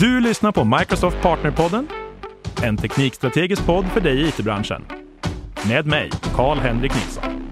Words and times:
Du 0.00 0.20
lyssnar 0.20 0.52
på 0.52 0.64
Microsoft 0.64 1.22
Partnerpodden, 1.22 1.88
en 2.62 2.76
teknikstrategisk 2.76 3.66
podd 3.66 3.86
för 3.86 4.00
dig 4.00 4.20
i 4.20 4.28
it-branschen. 4.28 4.84
Med 5.68 5.86
mig, 5.86 6.10
Karl-Henrik 6.34 6.94
Nilsson. 6.94 7.45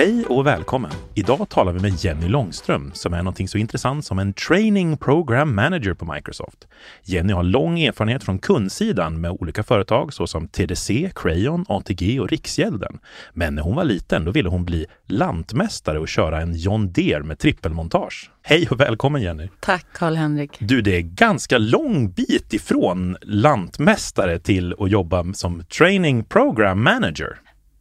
Hej 0.00 0.24
och 0.28 0.46
välkommen! 0.46 0.90
Idag 1.14 1.48
talar 1.48 1.72
vi 1.72 1.80
med 1.80 2.04
Jenny 2.04 2.28
Långström 2.28 2.90
som 2.94 3.14
är 3.14 3.18
någonting 3.18 3.48
så 3.48 3.58
intressant 3.58 4.04
som 4.04 4.18
en 4.18 4.32
Training 4.32 4.96
Program 4.96 5.54
Manager 5.54 5.94
på 5.94 6.12
Microsoft. 6.12 6.68
Jenny 7.04 7.32
har 7.32 7.42
lång 7.42 7.80
erfarenhet 7.80 8.24
från 8.24 8.38
kundsidan 8.38 9.20
med 9.20 9.30
olika 9.30 9.62
företag 9.62 10.12
såsom 10.12 10.48
TDC, 10.48 11.10
Crayon, 11.14 11.64
ATG 11.68 12.20
och 12.20 12.28
Riksgälden. 12.28 12.98
Men 13.32 13.54
när 13.54 13.62
hon 13.62 13.76
var 13.76 13.84
liten 13.84 14.24
då 14.24 14.30
ville 14.30 14.48
hon 14.48 14.64
bli 14.64 14.86
lantmästare 15.06 15.98
och 15.98 16.08
köra 16.08 16.40
en 16.40 16.54
John 16.54 16.92
Deere 16.92 17.22
med 17.22 17.38
trippelmontage. 17.38 18.30
Hej 18.42 18.68
och 18.70 18.80
välkommen 18.80 19.22
Jenny! 19.22 19.48
Tack 19.60 19.86
Karl-Henrik! 19.92 20.56
Du, 20.58 20.82
det 20.82 20.96
är 20.96 21.00
ganska 21.00 21.58
lång 21.58 22.12
bit 22.12 22.52
ifrån 22.52 23.16
lantmästare 23.22 24.38
till 24.38 24.74
att 24.78 24.90
jobba 24.90 25.32
som 25.32 25.64
Training 25.64 26.24
Program 26.24 26.82
Manager. 26.82 27.40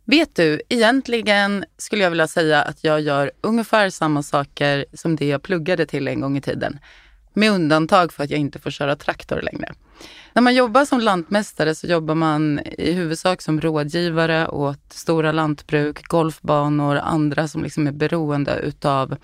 Vet 0.10 0.36
du, 0.36 0.62
egentligen 0.70 1.66
skulle 1.78 2.04
jag 2.04 2.10
vilja 2.10 2.28
säga 2.28 2.62
att 2.62 2.84
jag 2.84 3.02
gör 3.02 3.32
ungefär 3.42 3.90
samma 3.90 4.24
saker 4.24 4.86
som 4.94 5.16
det 5.16 5.28
jag 5.28 5.44
pluggade 5.44 5.86
till 5.86 6.08
en 6.08 6.22
gång 6.22 6.38
i 6.38 6.42
tiden. 6.42 6.80
Med 7.34 7.52
undantag 7.52 8.14
för 8.14 8.24
att 8.24 8.30
jag 8.30 8.40
inte 8.40 8.60
får 8.60 8.72
köra 8.72 8.96
traktor 8.96 9.42
längre. 9.42 9.74
När 10.34 10.42
man 10.42 10.56
jobbar 10.56 10.86
som 10.86 11.00
lantmästare 11.00 11.76
så 11.76 11.88
jobbar 11.88 12.16
man 12.16 12.60
i 12.78 12.92
huvudsak 12.92 13.42
som 13.42 13.62
rådgivare 13.62 14.48
åt 14.48 14.94
stora 14.94 15.32
lantbruk, 15.32 16.08
golfbanor, 16.08 16.96
andra 16.96 17.48
som 17.48 17.64
liksom 17.64 17.88
är 17.88 17.92
beroende 17.92 18.60
utav 18.60 19.16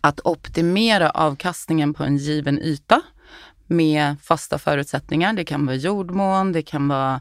att 0.00 0.20
optimera 0.24 1.10
avkastningen 1.10 1.94
på 1.94 2.04
en 2.04 2.16
given 2.16 2.58
yta 2.58 3.02
med 3.66 4.16
fasta 4.22 4.58
förutsättningar. 4.58 5.32
Det 5.32 5.44
kan 5.44 5.66
vara 5.66 5.76
jordmån, 5.76 6.52
det 6.52 6.62
kan 6.62 6.88
vara 6.88 7.20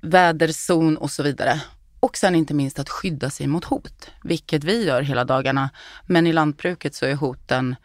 väderzon 0.00 0.96
och 0.96 1.10
så 1.10 1.22
vidare. 1.22 1.60
Och 2.04 2.16
sen 2.16 2.34
inte 2.34 2.54
minst 2.54 2.78
att 2.78 2.88
skydda 2.88 3.30
sig 3.30 3.46
mot 3.46 3.64
hot, 3.64 4.10
vilket 4.22 4.64
vi 4.64 4.84
gör 4.84 5.02
hela 5.02 5.24
dagarna. 5.24 5.70
Men 6.06 6.26
i 6.26 6.32
lantbruket 6.32 6.94
så 6.94 7.06
är 7.06 7.14
hoten 7.14 7.76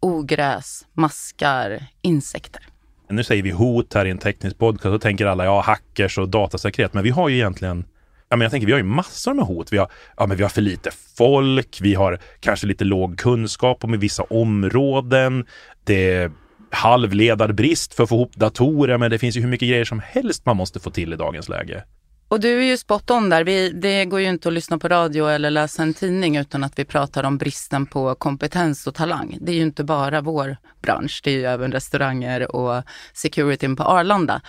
ogräs, 0.00 0.86
maskar, 0.92 1.86
insekter. 2.02 2.62
Nu 3.08 3.24
säger 3.24 3.42
vi 3.42 3.50
hot 3.50 3.94
här 3.94 4.04
i 4.04 4.10
en 4.10 4.18
teknisk 4.18 4.58
podcast, 4.58 4.84
då 4.84 4.98
tänker 4.98 5.26
alla 5.26 5.44
ja, 5.44 5.60
hackers 5.60 6.18
och 6.18 6.28
datasäkerhet. 6.28 6.94
Men 6.94 7.04
vi 7.04 7.10
har 7.10 7.28
ju 7.28 7.36
egentligen 7.36 7.84
Ja, 8.28 8.36
men 8.36 8.40
jag 8.44 8.50
tänker, 8.50 8.66
vi 8.66 8.72
har 8.72 8.78
ju 8.78 8.84
massor 8.84 9.34
med 9.34 9.44
hot. 9.44 9.72
Vi 9.72 9.78
har, 9.78 9.90
ja, 10.16 10.26
men 10.26 10.36
vi 10.36 10.42
har 10.42 10.50
för 10.50 10.60
lite 10.60 10.90
folk, 11.16 11.78
vi 11.80 11.94
har 11.94 12.18
kanske 12.40 12.66
lite 12.66 12.84
låg 12.84 13.18
kunskap 13.18 13.84
om 13.84 13.98
vissa 13.98 14.22
områden. 14.22 15.46
Det 15.84 16.12
är 16.12 16.32
halvledarbrist 16.70 17.94
för 17.94 18.02
att 18.02 18.08
få 18.08 18.14
ihop 18.14 18.36
datorer, 18.36 18.98
men 18.98 19.10
det 19.10 19.18
finns 19.18 19.36
ju 19.36 19.40
hur 19.40 19.48
mycket 19.48 19.68
grejer 19.68 19.84
som 19.84 20.00
helst 20.00 20.46
man 20.46 20.56
måste 20.56 20.80
få 20.80 20.90
till 20.90 21.12
i 21.12 21.16
dagens 21.16 21.48
läge. 21.48 21.84
Och 22.28 22.40
du 22.40 22.58
är 22.58 22.64
ju 22.64 22.76
spot 22.76 23.10
on 23.10 23.30
där. 23.30 23.44
Vi, 23.44 23.70
det 23.70 24.04
går 24.04 24.20
ju 24.20 24.28
inte 24.28 24.48
att 24.48 24.54
lyssna 24.54 24.78
på 24.78 24.88
radio 24.88 25.26
eller 25.26 25.50
läsa 25.50 25.82
en 25.82 25.94
tidning 25.94 26.36
utan 26.36 26.64
att 26.64 26.78
vi 26.78 26.84
pratar 26.84 27.24
om 27.24 27.38
bristen 27.38 27.86
på 27.86 28.14
kompetens 28.14 28.86
och 28.86 28.94
talang. 28.94 29.38
Det 29.40 29.52
är 29.52 29.56
ju 29.56 29.62
inte 29.62 29.84
bara 29.84 30.20
vår 30.20 30.56
bransch, 30.82 31.20
det 31.24 31.30
är 31.30 31.34
ju 31.34 31.44
även 31.44 31.72
restauranger 31.72 32.56
och 32.56 32.82
securityn 33.12 33.76
på 33.76 33.82
Arlanda. 33.82 34.42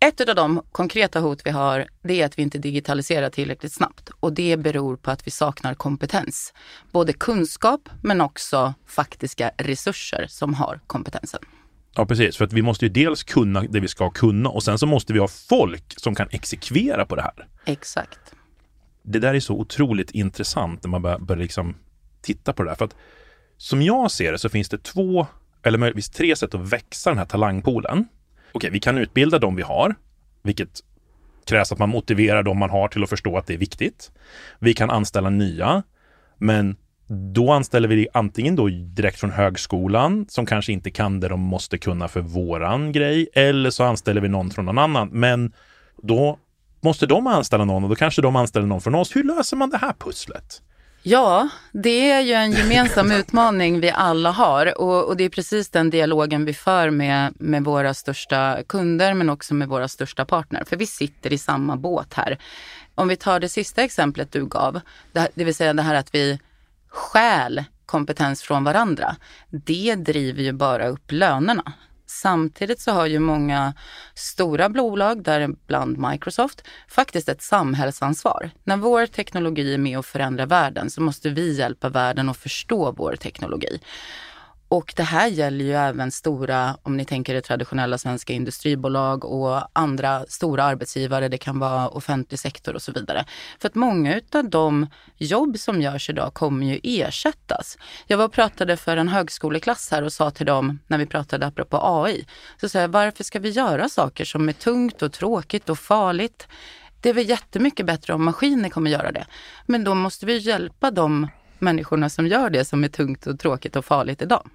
Ett 0.00 0.28
av 0.28 0.34
de 0.34 0.62
konkreta 0.72 1.20
hot 1.20 1.40
vi 1.44 1.50
har, 1.50 1.86
det 2.02 2.20
är 2.22 2.26
att 2.26 2.38
vi 2.38 2.42
inte 2.42 2.58
digitaliserar 2.58 3.30
tillräckligt 3.30 3.72
snabbt 3.72 4.10
och 4.20 4.32
det 4.32 4.56
beror 4.56 4.96
på 4.96 5.10
att 5.10 5.26
vi 5.26 5.30
saknar 5.30 5.74
kompetens. 5.74 6.52
Både 6.92 7.12
kunskap 7.12 7.88
men 8.02 8.20
också 8.20 8.74
faktiska 8.86 9.50
resurser 9.56 10.26
som 10.28 10.54
har 10.54 10.80
kompetensen. 10.86 11.40
Ja, 11.94 12.06
precis. 12.06 12.36
För 12.36 12.44
att 12.44 12.52
vi 12.52 12.62
måste 12.62 12.84
ju 12.84 12.88
dels 12.88 13.22
kunna 13.22 13.62
det 13.62 13.80
vi 13.80 13.88
ska 13.88 14.10
kunna 14.10 14.48
och 14.48 14.62
sen 14.62 14.78
så 14.78 14.86
måste 14.86 15.12
vi 15.12 15.18
ha 15.18 15.28
folk 15.28 15.94
som 15.96 16.14
kan 16.14 16.28
exekvera 16.30 17.06
på 17.06 17.16
det 17.16 17.22
här. 17.22 17.48
Exakt. 17.66 18.18
Det 19.02 19.18
där 19.18 19.34
är 19.34 19.40
så 19.40 19.54
otroligt 19.54 20.10
intressant 20.10 20.82
när 20.82 20.90
man 20.90 21.02
börjar, 21.02 21.18
börjar 21.18 21.42
liksom 21.42 21.76
titta 22.22 22.52
på 22.52 22.62
det 22.62 22.70
där. 22.70 22.74
För 22.74 22.84
att 22.84 22.96
som 23.56 23.82
jag 23.82 24.10
ser 24.10 24.32
det 24.32 24.38
så 24.38 24.48
finns 24.48 24.68
det 24.68 24.82
två, 24.82 25.26
eller 25.62 25.78
möjligtvis 25.78 26.10
tre 26.10 26.36
sätt 26.36 26.54
att 26.54 26.72
växa 26.72 27.10
den 27.10 27.18
här 27.18 27.26
talangpoolen. 27.26 28.08
Okej, 28.52 28.70
vi 28.70 28.80
kan 28.80 28.98
utbilda 28.98 29.38
dem 29.38 29.56
vi 29.56 29.62
har, 29.62 29.94
vilket 30.42 30.80
krävs 31.46 31.72
att 31.72 31.78
man 31.78 31.88
motiverar 31.88 32.42
dem 32.42 32.58
man 32.58 32.70
har 32.70 32.88
till 32.88 33.02
att 33.02 33.10
förstå 33.10 33.38
att 33.38 33.46
det 33.46 33.54
är 33.54 33.58
viktigt. 33.58 34.12
Vi 34.58 34.74
kan 34.74 34.90
anställa 34.90 35.30
nya, 35.30 35.82
men 36.38 36.76
då 37.12 37.52
anställer 37.52 37.88
vi 37.88 38.08
antingen 38.12 38.56
då 38.56 38.68
direkt 38.68 39.20
från 39.20 39.30
högskolan 39.30 40.26
som 40.28 40.46
kanske 40.46 40.72
inte 40.72 40.90
kan 40.90 41.20
det 41.20 41.28
de 41.28 41.40
måste 41.40 41.78
kunna 41.78 42.08
för 42.08 42.20
våran 42.20 42.92
grej 42.92 43.28
eller 43.34 43.70
så 43.70 43.84
anställer 43.84 44.20
vi 44.20 44.28
någon 44.28 44.50
från 44.50 44.64
någon 44.64 44.78
annan. 44.78 45.08
Men 45.08 45.52
då 46.02 46.38
måste 46.80 47.06
de 47.06 47.26
anställa 47.26 47.64
någon 47.64 47.84
och 47.84 47.90
då 47.90 47.96
kanske 47.96 48.22
de 48.22 48.36
anställer 48.36 48.66
någon 48.66 48.80
från 48.80 48.94
oss. 48.94 49.16
Hur 49.16 49.24
löser 49.24 49.56
man 49.56 49.70
det 49.70 49.78
här 49.78 49.92
pusslet? 49.98 50.62
Ja, 51.02 51.48
det 51.72 52.10
är 52.10 52.20
ju 52.20 52.32
en 52.32 52.52
gemensam 52.52 53.12
utmaning 53.20 53.80
vi 53.80 53.90
alla 53.90 54.30
har 54.30 54.80
och, 54.80 55.04
och, 55.04 55.16
det 55.16 55.24
är 55.24 55.28
precis 55.28 55.68
den 55.68 55.90
dialogen 55.90 56.44
vi 56.44 56.54
för 56.54 56.90
med, 56.90 57.34
med 57.38 57.64
våra 57.64 57.94
största 57.94 58.58
kunder 58.66 59.14
men 59.14 59.30
också 59.30 59.54
med 59.54 59.68
våra 59.68 59.88
största 59.88 60.24
partner. 60.24 60.64
För 60.64 60.76
vi 60.76 60.86
sitter 60.86 61.32
i 61.32 61.38
samma 61.38 61.76
båt 61.76 62.14
här. 62.14 62.38
Om 62.94 63.08
vi 63.08 63.16
tar 63.16 63.40
det 63.40 63.48
sista 63.48 63.82
exemplet 63.82 64.32
du 64.32 64.46
gav, 64.46 64.80
det, 65.12 65.28
det 65.34 65.44
vill 65.44 65.54
säga 65.54 65.72
det 65.72 65.82
här 65.82 65.94
att 65.94 66.14
vi 66.14 66.38
stjäl 66.90 67.64
kompetens 67.86 68.42
från 68.42 68.64
varandra, 68.64 69.16
det 69.50 69.94
driver 69.94 70.42
ju 70.42 70.52
bara 70.52 70.88
upp 70.88 71.12
lönerna. 71.12 71.72
Samtidigt 72.06 72.80
så 72.80 72.92
har 72.92 73.06
ju 73.06 73.18
många 73.18 73.74
stora 74.14 74.68
bolag, 74.68 75.22
däribland 75.22 75.98
Microsoft, 75.98 76.64
faktiskt 76.88 77.28
ett 77.28 77.42
samhällsansvar. 77.42 78.50
När 78.64 78.76
vår 78.76 79.06
teknologi 79.06 79.74
är 79.74 79.78
med 79.78 79.98
och 79.98 80.06
förändrar 80.06 80.46
världen 80.46 80.90
så 80.90 81.02
måste 81.02 81.28
vi 81.28 81.52
hjälpa 81.52 81.88
världen 81.88 82.28
att 82.28 82.36
förstå 82.36 82.92
vår 82.92 83.16
teknologi. 83.16 83.80
Och 84.70 84.92
det 84.96 85.02
här 85.02 85.28
gäller 85.28 85.64
ju 85.64 85.72
även 85.72 86.10
stora, 86.10 86.76
om 86.82 86.96
ni 86.96 87.04
tänker 87.04 87.34
det 87.34 87.40
traditionella 87.40 87.98
svenska 87.98 88.32
industribolag 88.32 89.24
och 89.24 89.62
andra 89.72 90.24
stora 90.28 90.64
arbetsgivare. 90.64 91.28
Det 91.28 91.38
kan 91.38 91.58
vara 91.58 91.88
offentlig 91.88 92.40
sektor 92.40 92.74
och 92.74 92.82
så 92.82 92.92
vidare. 92.92 93.24
För 93.58 93.68
att 93.68 93.74
många 93.74 94.20
av 94.34 94.50
de 94.50 94.86
jobb 95.16 95.58
som 95.58 95.82
görs 95.82 96.10
idag 96.10 96.34
kommer 96.34 96.66
ju 96.66 96.80
ersättas. 96.82 97.78
Jag 98.06 98.18
var 98.18 98.24
och 98.24 98.32
pratade 98.32 98.76
för 98.76 98.96
en 98.96 99.08
högskoleklass 99.08 99.90
här 99.90 100.02
och 100.02 100.12
sa 100.12 100.30
till 100.30 100.46
dem, 100.46 100.78
när 100.86 100.98
vi 100.98 101.06
pratade 101.06 101.46
apropå 101.46 101.80
AI, 101.82 102.26
så 102.60 102.68
sa 102.68 102.78
jag, 102.78 102.88
varför 102.88 103.24
ska 103.24 103.38
vi 103.38 103.50
göra 103.50 103.88
saker 103.88 104.24
som 104.24 104.48
är 104.48 104.52
tungt 104.52 105.02
och 105.02 105.12
tråkigt 105.12 105.68
och 105.68 105.78
farligt? 105.78 106.48
Det 107.00 107.08
är 107.08 107.14
väl 107.14 107.28
jättemycket 107.28 107.86
bättre 107.86 108.14
om 108.14 108.24
maskiner 108.24 108.68
kommer 108.68 108.90
göra 108.90 109.12
det. 109.12 109.26
Men 109.66 109.84
då 109.84 109.94
måste 109.94 110.26
vi 110.26 110.38
hjälpa 110.38 110.90
dem 110.90 111.28
människorna 111.60 112.08
som 112.08 112.26
gör 112.26 112.50
det 112.50 112.64
som 112.64 112.84
är 112.84 112.88
tungt 112.88 113.26
och 113.26 113.38
tråkigt 113.38 113.76
och 113.76 113.84
farligt 113.84 114.22
idag. 114.22 114.48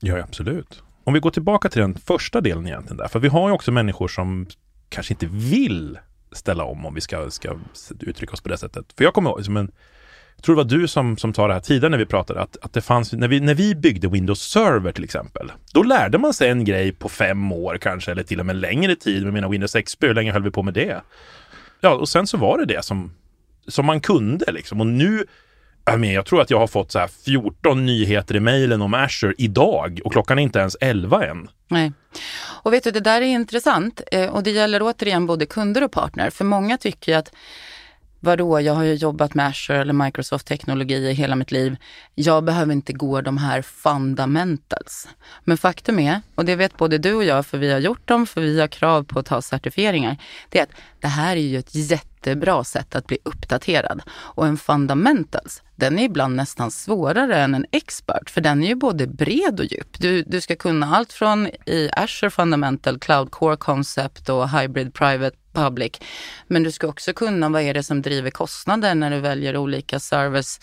Ja, 0.00 0.18
absolut. 0.18 0.82
Om 1.04 1.14
vi 1.14 1.20
går 1.20 1.30
tillbaka 1.30 1.68
till 1.68 1.80
den 1.80 1.94
första 1.94 2.40
delen 2.40 2.66
egentligen 2.66 2.96
där, 2.96 3.08
för 3.08 3.18
vi 3.18 3.28
har 3.28 3.48
ju 3.48 3.54
också 3.54 3.72
människor 3.72 4.08
som 4.08 4.46
kanske 4.88 5.14
inte 5.14 5.26
vill 5.26 5.98
ställa 6.32 6.64
om, 6.64 6.86
om 6.86 6.94
vi 6.94 7.00
ska, 7.00 7.30
ska 7.30 7.56
uttrycka 8.00 8.32
oss 8.32 8.40
på 8.40 8.48
det 8.48 8.58
sättet. 8.58 8.84
För 8.96 9.04
jag 9.04 9.14
kommer 9.14 9.30
ihåg, 9.30 9.44
som 9.44 9.56
en, 9.56 9.72
jag 10.36 10.44
tror 10.44 10.56
det 10.56 10.62
var 10.62 10.70
du 10.70 10.88
som, 10.88 11.16
som 11.16 11.32
tar 11.32 11.48
det 11.48 11.54
här 11.54 11.60
tidigare 11.60 11.90
när 11.90 11.98
vi 11.98 12.06
pratade, 12.06 12.40
att, 12.40 12.56
att 12.62 12.72
det 12.72 12.80
fanns, 12.80 13.12
när 13.12 13.28
vi, 13.28 13.40
när 13.40 13.54
vi 13.54 13.74
byggde 13.74 14.08
Windows 14.08 14.40
Server 14.40 14.92
till 14.92 15.04
exempel, 15.04 15.52
då 15.72 15.82
lärde 15.82 16.18
man 16.18 16.34
sig 16.34 16.50
en 16.50 16.64
grej 16.64 16.92
på 16.92 17.08
fem 17.08 17.52
år 17.52 17.78
kanske, 17.78 18.10
eller 18.10 18.22
till 18.22 18.40
och 18.40 18.46
med 18.46 18.56
längre 18.56 18.96
tid 18.96 19.24
med 19.24 19.32
mina 19.32 19.48
Windows 19.48 19.72
XP, 19.72 20.02
hur 20.02 20.14
länge 20.14 20.32
höll 20.32 20.42
vi 20.42 20.50
på 20.50 20.62
med 20.62 20.74
det? 20.74 21.00
Ja, 21.80 21.94
och 21.94 22.08
sen 22.08 22.26
så 22.26 22.36
var 22.36 22.58
det 22.58 22.64
det 22.64 22.84
som, 22.84 23.12
som 23.68 23.86
man 23.86 24.00
kunde 24.00 24.52
liksom. 24.52 24.80
Och 24.80 24.86
nu 24.86 25.26
jag 25.84 26.26
tror 26.26 26.40
att 26.40 26.50
jag 26.50 26.58
har 26.58 26.66
fått 26.66 26.92
så 26.92 26.98
här 26.98 27.10
14 27.24 27.86
nyheter 27.86 28.36
i 28.36 28.40
mejlen 28.40 28.82
om 28.82 28.94
Azure 28.94 29.34
idag 29.38 30.00
och 30.04 30.12
klockan 30.12 30.38
är 30.38 30.42
inte 30.42 30.58
ens 30.58 30.76
11 30.80 31.26
än. 31.26 31.48
Nej. 31.68 31.92
Och 32.62 32.72
vet 32.72 32.84
du, 32.84 32.90
det 32.90 33.00
där 33.00 33.20
är 33.20 33.26
intressant 33.26 34.00
eh, 34.12 34.30
och 34.30 34.42
det 34.42 34.50
gäller 34.50 34.82
återigen 34.82 35.26
både 35.26 35.46
kunder 35.46 35.84
och 35.84 35.92
partner. 35.92 36.30
För 36.30 36.44
många 36.44 36.78
tycker 36.78 37.12
ju 37.12 37.18
att 37.18 37.32
vadå, 38.20 38.60
jag 38.60 38.74
har 38.74 38.82
ju 38.82 38.94
jobbat 38.94 39.34
med 39.34 39.46
Azure 39.46 39.80
eller 39.80 39.92
Microsoft-teknologi 39.92 40.94
i 40.94 41.12
hela 41.12 41.36
mitt 41.36 41.50
liv. 41.50 41.76
Jag 42.14 42.44
behöver 42.44 42.72
inte 42.72 42.92
gå 42.92 43.20
de 43.20 43.38
här 43.38 43.62
fundamentals. 43.62 45.08
Men 45.44 45.58
faktum 45.58 45.98
är, 45.98 46.20
och 46.34 46.44
det 46.44 46.56
vet 46.56 46.76
både 46.76 46.98
du 46.98 47.14
och 47.14 47.24
jag 47.24 47.46
för 47.46 47.58
vi 47.58 47.72
har 47.72 47.78
gjort 47.78 48.08
dem, 48.08 48.26
för 48.26 48.40
vi 48.40 48.60
har 48.60 48.68
krav 48.68 49.04
på 49.04 49.18
att 49.18 49.26
ta 49.26 49.42
certifieringar, 49.42 50.16
det 50.48 50.58
är 50.58 50.62
att 50.62 50.72
det 51.00 51.08
här 51.08 51.36
är 51.36 51.40
ju 51.40 51.58
ett 51.58 51.74
jättebra 51.74 52.64
sätt 52.64 52.94
att 52.94 53.06
bli 53.06 53.18
uppdaterad. 53.22 54.02
Och 54.10 54.46
en 54.46 54.56
fundamentals, 54.56 55.62
den 55.80 55.98
är 55.98 56.04
ibland 56.04 56.36
nästan 56.36 56.70
svårare 56.70 57.36
än 57.36 57.54
en 57.54 57.66
expert, 57.72 58.30
för 58.30 58.40
den 58.40 58.62
är 58.62 58.68
ju 58.68 58.74
både 58.74 59.06
bred 59.06 59.60
och 59.60 59.66
djup. 59.66 59.98
Du, 59.98 60.22
du 60.22 60.40
ska 60.40 60.56
kunna 60.56 60.96
allt 60.96 61.12
från 61.12 61.46
i 61.66 61.90
Azure 61.96 62.30
Fundamental, 62.30 62.98
Cloud 62.98 63.30
Core 63.30 63.56
Concept 63.56 64.28
och 64.28 64.50
Hybrid 64.50 64.94
Private 64.94 65.36
Public. 65.52 65.92
Men 66.46 66.62
du 66.62 66.72
ska 66.72 66.86
också 66.86 67.12
kunna 67.12 67.48
vad 67.48 67.62
är 67.62 67.74
det 67.74 67.82
som 67.82 68.02
driver 68.02 68.30
kostnader 68.30 68.94
när 68.94 69.10
du 69.10 69.20
väljer 69.20 69.56
olika 69.56 70.00
service 70.00 70.60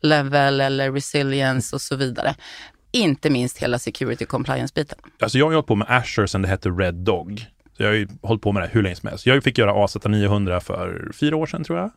level 0.00 0.60
eller 0.60 0.92
resilience 0.92 1.76
och 1.76 1.82
så 1.82 1.96
vidare. 1.96 2.34
inte 2.92 3.30
minst 3.30 3.58
hela 3.58 3.78
security 3.78 4.24
compliance-biten. 4.24 4.98
Alltså 5.20 5.38
jag 5.38 5.46
har 5.46 5.52
hållit 5.52 5.66
på 5.66 5.74
med 5.74 5.86
Azure 5.90 6.28
sedan 6.28 6.42
det 6.42 6.48
hette 6.48 6.68
Red 6.68 6.94
Dog. 6.94 7.46
Så 7.76 7.82
jag 7.82 7.88
har 7.88 7.94
ju 7.94 8.08
hållit 8.22 8.42
på 8.42 8.52
med 8.52 8.62
det 8.62 8.68
hur 8.72 8.82
länge 8.82 8.96
som 8.96 9.08
helst. 9.08 9.26
Jag 9.26 9.44
fick 9.44 9.58
göra 9.58 9.84
AZ 9.84 9.96
900 10.04 10.60
för 10.60 11.10
fyra 11.20 11.36
år 11.36 11.46
sedan 11.46 11.64
tror 11.64 11.78
jag. 11.78 11.90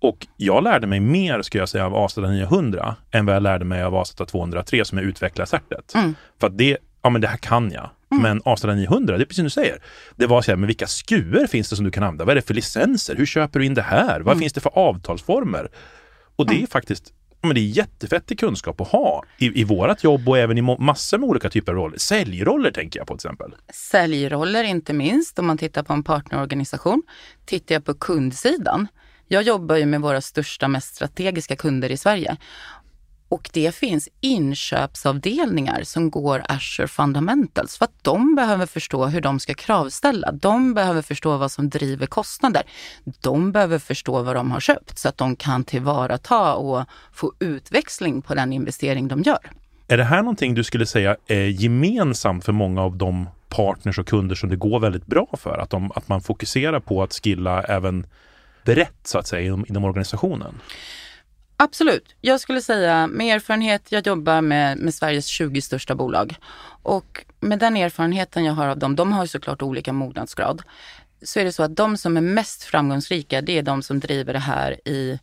Och 0.00 0.26
jag 0.36 0.64
lärde 0.64 0.86
mig 0.86 1.00
mer, 1.00 1.42
ska 1.42 1.58
jag 1.58 1.68
säga, 1.68 1.86
av 1.86 1.96
AZ 1.96 2.16
900 2.16 2.96
än 3.10 3.26
vad 3.26 3.34
jag 3.34 3.42
lärde 3.42 3.64
mig 3.64 3.82
av 3.82 3.96
AZ 3.96 4.14
203 4.14 4.84
som 4.84 4.98
jag 4.98 5.06
utvecklar 5.06 5.46
certet. 5.46 5.94
Mm. 5.94 6.14
För 6.40 6.46
att 6.46 6.58
det, 6.58 6.78
ja 7.02 7.10
men 7.10 7.20
det 7.20 7.28
här 7.28 7.36
kan 7.36 7.70
jag. 7.70 7.90
Mm. 8.10 8.22
Men 8.22 8.42
AZ 8.44 8.64
900, 8.64 9.16
det 9.16 9.22
är 9.22 9.24
precis 9.24 9.36
som 9.36 9.44
du 9.44 9.50
säger. 9.50 9.82
Det 10.16 10.26
var 10.26 10.42
så 10.42 10.50
här, 10.50 10.56
men 10.56 10.66
vilka 10.66 10.86
skuer 10.86 11.46
finns 11.46 11.70
det 11.70 11.76
som 11.76 11.84
du 11.84 11.90
kan 11.90 12.02
använda? 12.02 12.24
Vad 12.24 12.32
är 12.32 12.36
det 12.36 12.46
för 12.46 12.54
licenser? 12.54 13.16
Hur 13.16 13.26
köper 13.26 13.58
du 13.58 13.66
in 13.66 13.74
det 13.74 13.82
här? 13.82 14.20
Vad 14.20 14.32
mm. 14.32 14.38
finns 14.38 14.52
det 14.52 14.60
för 14.60 14.78
avtalsformer? 14.78 15.68
Och 16.36 16.46
det 16.46 16.52
är 16.52 16.56
mm. 16.56 16.66
faktiskt 16.66 17.12
men 17.40 17.54
det 17.54 17.60
är 17.60 17.62
jättefettig 17.62 18.40
kunskap 18.40 18.80
att 18.80 18.88
ha 18.88 19.24
i, 19.38 19.60
i 19.60 19.64
vårat 19.64 20.04
jobb 20.04 20.28
och 20.28 20.38
även 20.38 20.58
i 20.58 20.62
massor 20.62 21.18
med 21.18 21.28
olika 21.28 21.50
typer 21.50 21.72
av 21.72 21.78
roller. 21.78 21.98
Säljroller 21.98 22.70
tänker 22.70 23.00
jag 23.00 23.06
på 23.06 23.16
till 23.16 23.28
exempel. 23.28 23.54
Säljroller 23.72 24.64
inte 24.64 24.92
minst 24.92 25.38
om 25.38 25.46
man 25.46 25.58
tittar 25.58 25.82
på 25.82 25.92
en 25.92 26.02
partnerorganisation. 26.02 27.02
Tittar 27.46 27.74
jag 27.74 27.84
på 27.84 27.94
kundsidan. 27.94 28.88
Jag 29.28 29.42
jobbar 29.42 29.76
ju 29.76 29.86
med 29.86 30.00
våra 30.00 30.20
största, 30.20 30.68
mest 30.68 30.94
strategiska 30.94 31.56
kunder 31.56 31.90
i 31.90 31.96
Sverige 31.96 32.36
och 33.28 33.50
det 33.52 33.74
finns 33.74 34.08
inköpsavdelningar 34.20 35.82
som 35.82 36.10
går 36.10 36.42
Azure 36.48 36.88
Fundamentals 36.88 37.78
för 37.78 37.84
att 37.84 38.04
de 38.04 38.34
behöver 38.34 38.66
förstå 38.66 39.06
hur 39.06 39.20
de 39.20 39.40
ska 39.40 39.54
kravställa. 39.54 40.32
De 40.32 40.74
behöver 40.74 41.02
förstå 41.02 41.36
vad 41.36 41.52
som 41.52 41.68
driver 41.68 42.06
kostnader. 42.06 42.62
De 43.20 43.52
behöver 43.52 43.78
förstå 43.78 44.22
vad 44.22 44.36
de 44.36 44.50
har 44.50 44.60
köpt 44.60 44.98
så 44.98 45.08
att 45.08 45.18
de 45.18 45.36
kan 45.36 45.64
tillvarata 45.64 46.54
och 46.54 46.84
få 47.12 47.32
utväxling 47.38 48.22
på 48.22 48.34
den 48.34 48.52
investering 48.52 49.08
de 49.08 49.22
gör. 49.22 49.50
Är 49.88 49.96
det 49.96 50.04
här 50.04 50.22
någonting 50.22 50.54
du 50.54 50.64
skulle 50.64 50.86
säga 50.86 51.16
är 51.26 51.46
gemensamt 51.46 52.44
för 52.44 52.52
många 52.52 52.82
av 52.82 52.96
de 52.96 53.28
partners 53.48 53.98
och 53.98 54.06
kunder 54.06 54.34
som 54.34 54.48
det 54.48 54.56
går 54.56 54.80
väldigt 54.80 55.06
bra 55.06 55.26
för? 55.38 55.58
Att, 55.58 55.70
de, 55.70 55.92
att 55.94 56.08
man 56.08 56.20
fokuserar 56.20 56.80
på 56.80 57.02
att 57.02 57.12
skilla 57.12 57.62
även 57.62 58.06
brett 58.74 59.06
så 59.06 59.18
att 59.18 59.26
säga 59.26 59.42
inom, 59.46 59.64
inom 59.68 59.84
organisationen? 59.84 60.60
Absolut. 61.56 62.14
Jag 62.20 62.40
skulle 62.40 62.60
säga 62.60 63.06
med 63.06 63.36
erfarenhet, 63.36 63.92
jag 63.92 64.06
jobbar 64.06 64.40
med, 64.40 64.78
med 64.78 64.94
Sveriges 64.94 65.26
20 65.26 65.60
största 65.60 65.94
bolag. 65.94 66.34
Och 66.82 67.24
med 67.40 67.58
den 67.58 67.76
erfarenheten 67.76 68.44
jag 68.44 68.52
har 68.52 68.68
av 68.68 68.78
dem, 68.78 68.96
de 68.96 69.12
har 69.12 69.24
ju 69.24 69.28
såklart 69.28 69.62
olika 69.62 69.92
mognadsgrad. 69.92 70.62
Så 71.22 71.40
är 71.40 71.44
det 71.44 71.52
så 71.52 71.62
att 71.62 71.76
de 71.76 71.96
som 71.96 72.16
är 72.16 72.20
mest 72.20 72.62
framgångsrika, 72.62 73.40
det 73.40 73.58
är 73.58 73.62
de 73.62 73.82
som 73.82 74.00
driver 74.00 74.32
det 74.32 74.38
här 74.38 74.88
i 74.88 75.18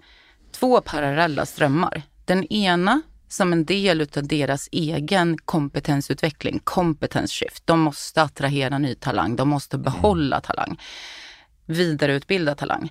två 0.51 0.81
parallella 0.81 1.45
strömmar. 1.45 2.01
Den 2.25 2.43
ena 2.43 3.01
som 3.27 3.53
en 3.53 3.65
del 3.65 4.01
av 4.01 4.27
deras 4.27 4.69
egen 4.71 5.37
kompetensutveckling, 5.37 6.59
kompetensskift. 6.63 7.67
De 7.67 7.79
måste 7.79 8.21
attrahera 8.21 8.77
ny 8.77 8.95
talang, 8.95 9.35
de 9.35 9.49
måste 9.49 9.77
behålla 9.77 10.41
talang, 10.41 10.81
vidareutbilda 11.65 12.55
talang 12.55 12.89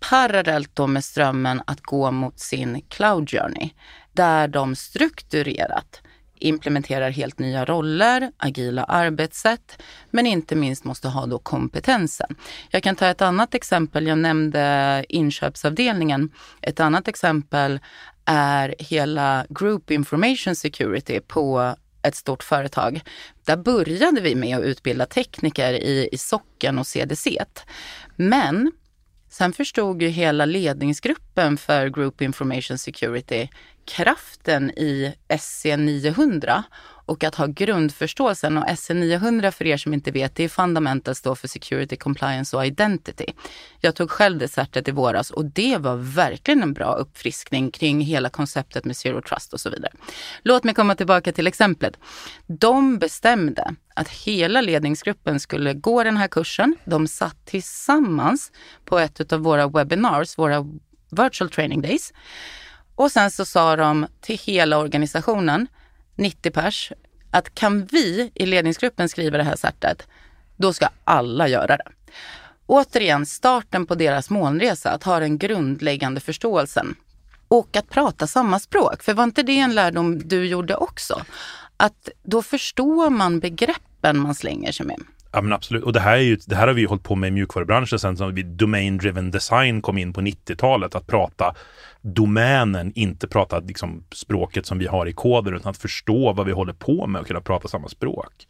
parallellt 0.00 0.70
då 0.76 0.86
med 0.86 1.04
strömmen 1.04 1.62
att 1.66 1.80
gå 1.80 2.10
mot 2.10 2.40
sin 2.40 2.82
cloud 2.88 3.30
journey, 3.30 3.70
där 4.12 4.48
de 4.48 4.76
strukturerat 4.76 6.02
implementerar 6.40 7.10
helt 7.10 7.38
nya 7.38 7.64
roller, 7.64 8.32
agila 8.36 8.84
arbetssätt, 8.84 9.82
men 10.10 10.26
inte 10.26 10.56
minst 10.56 10.84
måste 10.84 11.08
ha 11.08 11.26
då 11.26 11.38
kompetensen. 11.38 12.36
Jag 12.70 12.82
kan 12.82 12.96
ta 12.96 13.06
ett 13.06 13.22
annat 13.22 13.54
exempel. 13.54 14.06
Jag 14.06 14.18
nämnde 14.18 15.04
inköpsavdelningen. 15.08 16.30
Ett 16.62 16.80
annat 16.80 17.08
exempel 17.08 17.80
är 18.24 18.74
hela 18.78 19.46
Group 19.48 19.90
Information 19.90 20.56
Security 20.56 21.20
på 21.20 21.74
ett 22.02 22.16
stort 22.16 22.42
företag. 22.42 23.00
Där 23.44 23.56
började 23.56 24.20
vi 24.20 24.34
med 24.34 24.58
att 24.58 24.64
utbilda 24.64 25.06
tekniker 25.06 25.72
i, 25.72 26.08
i 26.12 26.18
socken 26.18 26.78
och 26.78 26.86
CDC. 26.86 27.44
Men 28.16 28.72
Sen 29.30 29.52
förstod 29.52 30.02
ju 30.02 30.08
hela 30.08 30.44
ledningsgruppen 30.44 31.56
för 31.56 31.88
Group 31.88 32.22
Information 32.22 32.78
Security 32.78 33.48
kraften 33.84 34.70
i 34.70 35.14
SC 35.38 35.64
900 35.64 36.64
och 37.10 37.24
att 37.24 37.34
ha 37.34 37.46
grundförståelsen. 37.46 38.58
Och 38.58 38.64
SE900 38.64 39.50
för 39.50 39.66
er 39.66 39.76
som 39.76 39.94
inte 39.94 40.10
vet, 40.10 40.34
det 40.34 40.44
är 40.44 40.48
Fundamentals 40.48 41.22
då 41.22 41.34
för 41.34 41.48
Security, 41.48 41.96
Compliance 41.96 42.56
och 42.56 42.66
Identity. 42.66 43.26
Jag 43.80 43.94
tog 43.94 44.10
själv 44.10 44.38
det 44.38 44.48
certet 44.48 44.88
i 44.88 44.90
våras 44.90 45.30
och 45.30 45.44
det 45.44 45.76
var 45.76 45.96
verkligen 45.96 46.62
en 46.62 46.72
bra 46.72 46.94
uppfriskning 46.94 47.70
kring 47.70 48.00
hela 48.00 48.28
konceptet 48.28 48.84
med 48.84 48.96
Zero 48.96 49.22
Trust 49.22 49.52
och 49.52 49.60
så 49.60 49.70
vidare. 49.70 49.92
Låt 50.42 50.64
mig 50.64 50.74
komma 50.74 50.94
tillbaka 50.94 51.32
till 51.32 51.46
exemplet. 51.46 51.98
De 52.46 52.98
bestämde 52.98 53.74
att 53.94 54.08
hela 54.08 54.60
ledningsgruppen 54.60 55.40
skulle 55.40 55.74
gå 55.74 56.02
den 56.04 56.16
här 56.16 56.28
kursen. 56.28 56.76
De 56.84 57.06
satt 57.06 57.46
tillsammans 57.46 58.52
på 58.84 58.98
ett 58.98 59.32
av 59.32 59.40
våra 59.40 59.68
webinars, 59.68 60.38
våra 60.38 60.66
virtual 61.10 61.50
training 61.50 61.82
days. 61.82 62.12
Och 62.94 63.12
sen 63.12 63.30
så 63.30 63.44
sa 63.44 63.76
de 63.76 64.06
till 64.20 64.38
hela 64.38 64.78
organisationen, 64.78 65.66
90 66.20 66.50
pers, 66.50 66.92
att 67.30 67.54
kan 67.54 67.84
vi 67.84 68.30
i 68.34 68.46
ledningsgruppen 68.46 69.08
skriva 69.08 69.38
det 69.38 69.44
här 69.44 69.56
certet, 69.56 70.06
då 70.56 70.72
ska 70.72 70.88
alla 71.04 71.48
göra 71.48 71.76
det. 71.76 71.88
Återigen, 72.66 73.26
starten 73.26 73.86
på 73.86 73.94
deras 73.94 74.30
molnresa, 74.30 74.90
att 74.90 75.04
ha 75.04 75.20
den 75.20 75.38
grundläggande 75.38 76.20
förståelsen 76.20 76.94
och 77.48 77.76
att 77.76 77.90
prata 77.90 78.26
samma 78.26 78.58
språk. 78.58 79.02
För 79.02 79.14
var 79.14 79.24
inte 79.24 79.42
det 79.42 79.58
en 79.58 79.74
lärdom 79.74 80.28
du 80.28 80.46
gjorde 80.46 80.76
också? 80.76 81.24
Att 81.76 82.08
då 82.22 82.42
förstår 82.42 83.10
man 83.10 83.40
begreppen 83.40 84.18
man 84.18 84.34
slänger 84.34 84.72
sig 84.72 84.86
med. 84.86 85.00
Ja 85.32 85.40
men 85.40 85.52
absolut. 85.52 85.84
Och 85.84 85.92
det 85.92 86.00
här, 86.00 86.16
är 86.16 86.22
ju, 86.22 86.36
det 86.46 86.56
här 86.56 86.66
har 86.66 86.74
vi 86.74 86.84
hållit 86.84 87.02
på 87.02 87.14
med 87.14 87.28
i 87.28 87.30
mjukvarubranschen 87.30 87.98
sen 87.98 88.16
som 88.16 88.34
vi 88.34 88.42
domain 88.42 88.98
driven 88.98 89.30
design 89.30 89.82
kom 89.82 89.98
in 89.98 90.12
på 90.12 90.20
90-talet. 90.20 90.94
Att 90.94 91.06
prata 91.06 91.54
domänen, 92.00 92.92
inte 92.94 93.28
prata 93.28 93.58
liksom 93.58 94.04
språket 94.14 94.66
som 94.66 94.78
vi 94.78 94.86
har 94.86 95.06
i 95.06 95.12
koder 95.12 95.52
utan 95.52 95.70
att 95.70 95.76
förstå 95.76 96.32
vad 96.32 96.46
vi 96.46 96.52
håller 96.52 96.72
på 96.72 97.06
med 97.06 97.20
och 97.20 97.26
kunna 97.26 97.40
prata 97.40 97.68
samma 97.68 97.88
språk. 97.88 98.46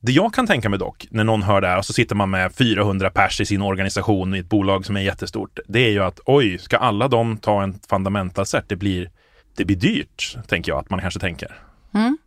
Det 0.00 0.12
jag 0.12 0.34
kan 0.34 0.46
tänka 0.46 0.68
mig 0.68 0.78
dock, 0.78 1.06
när 1.10 1.24
någon 1.24 1.42
hör 1.42 1.60
det 1.60 1.66
här 1.66 1.78
och 1.78 1.86
så 1.86 1.92
sitter 1.92 2.14
man 2.14 2.30
med 2.30 2.54
400 2.54 3.10
pers 3.10 3.40
i 3.40 3.46
sin 3.46 3.62
organisation 3.62 4.34
i 4.34 4.38
ett 4.38 4.48
bolag 4.48 4.86
som 4.86 4.96
är 4.96 5.00
jättestort. 5.00 5.58
Det 5.66 5.78
är 5.78 5.90
ju 5.90 6.02
att 6.02 6.20
oj, 6.24 6.58
ska 6.58 6.76
alla 6.76 7.08
de 7.08 7.36
ta 7.36 7.62
en 7.62 7.78
fundamental 7.88 8.46
set? 8.46 8.68
Det 8.68 8.76
blir, 8.76 9.10
det 9.56 9.64
blir 9.64 9.76
dyrt, 9.76 10.36
tänker 10.48 10.72
jag 10.72 10.78
att 10.78 10.90
man 10.90 11.00
kanske 11.00 11.20
tänker. 11.20 11.58
Mm. 11.94 12.18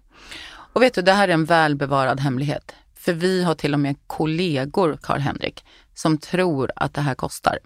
Och 0.74 0.82
vet 0.82 0.94
du, 0.94 1.02
det 1.02 1.14
här 1.14 1.28
är 1.28 1.34
en 1.34 1.46
välbevarad 1.46 2.20
hemlighet. 2.20 2.76
För 3.06 3.14
vi 3.14 3.44
har 3.44 3.56
till 3.56 3.74
och 3.74 3.80
med 3.80 3.96
kollegor, 4.08 4.98
Karl-Henrik, 5.02 5.66
som 5.94 6.18
tror 6.18 6.72
att 6.76 6.94
det 6.94 7.02
här 7.02 7.16
kostar. 7.16 7.60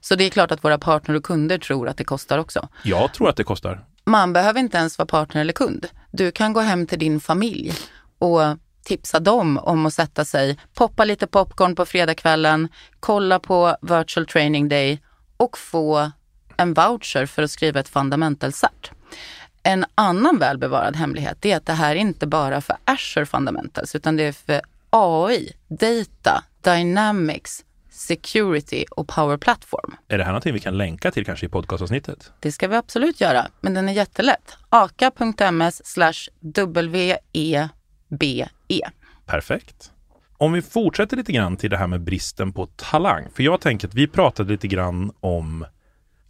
Så 0.00 0.14
det 0.14 0.24
är 0.24 0.30
klart 0.30 0.52
att 0.52 0.64
våra 0.64 0.78
partner 0.78 1.14
och 1.14 1.24
kunder 1.24 1.58
tror 1.58 1.88
att 1.88 1.96
det 1.96 2.04
kostar 2.04 2.38
också. 2.38 2.68
Jag 2.84 3.14
tror 3.14 3.28
att 3.28 3.36
det 3.36 3.44
kostar. 3.44 3.84
Man 4.04 4.32
behöver 4.32 4.60
inte 4.60 4.76
ens 4.78 4.98
vara 4.98 5.06
partner 5.06 5.40
eller 5.40 5.52
kund. 5.52 5.86
Du 6.10 6.30
kan 6.32 6.52
gå 6.52 6.60
hem 6.60 6.86
till 6.86 6.98
din 6.98 7.20
familj 7.20 7.72
och 8.18 8.40
tipsa 8.84 9.20
dem 9.20 9.58
om 9.58 9.86
att 9.86 9.94
sätta 9.94 10.24
sig, 10.24 10.58
poppa 10.74 11.04
lite 11.04 11.26
popcorn 11.26 11.74
på 11.74 11.86
fredagskvällen, 11.86 12.68
kolla 13.00 13.38
på 13.38 13.76
virtual 13.82 14.26
training 14.26 14.68
day 14.68 15.02
och 15.36 15.58
få 15.58 16.10
en 16.56 16.74
voucher 16.74 17.26
för 17.26 17.42
att 17.42 17.50
skriva 17.50 17.80
ett 17.80 17.88
fundamental 17.88 18.52
cert. 18.52 18.90
En 19.62 19.84
annan 19.94 20.38
välbevarad 20.38 20.96
hemlighet 20.96 21.46
är 21.46 21.56
att 21.56 21.66
det 21.66 21.72
här 21.72 21.90
är 21.90 22.00
inte 22.00 22.26
bara 22.26 22.60
för 22.60 22.76
Azure 22.84 23.26
Fundamentals 23.26 23.94
utan 23.94 24.16
det 24.16 24.22
är 24.22 24.32
för 24.32 24.60
AI, 24.90 25.52
Data, 25.68 26.44
Dynamics, 26.60 27.64
Security 27.90 28.84
och 28.90 29.08
Power 29.08 29.36
Platform. 29.36 29.96
Är 30.08 30.18
det 30.18 30.24
här 30.24 30.30
någonting 30.30 30.54
vi 30.54 30.60
kan 30.60 30.78
länka 30.78 31.10
till 31.10 31.24
kanske 31.24 31.46
i 31.46 31.48
podcastavsnittet? 31.48 32.32
Det 32.40 32.52
ska 32.52 32.68
vi 32.68 32.76
absolut 32.76 33.20
göra, 33.20 33.46
men 33.60 33.74
den 33.74 33.88
är 33.88 33.92
jättelätt. 33.92 34.56
aka.ms 34.68 35.98
WEBE. 36.40 38.48
E. 38.68 38.80
Perfekt. 39.26 39.92
Om 40.36 40.52
vi 40.52 40.62
fortsätter 40.62 41.16
lite 41.16 41.32
grann 41.32 41.56
till 41.56 41.70
det 41.70 41.76
här 41.76 41.86
med 41.86 42.00
bristen 42.00 42.52
på 42.52 42.66
talang. 42.66 43.28
För 43.34 43.42
jag 43.42 43.60
tänker 43.60 43.88
att 43.88 43.94
vi 43.94 44.06
pratade 44.06 44.52
lite 44.52 44.68
grann 44.68 45.12
om 45.20 45.66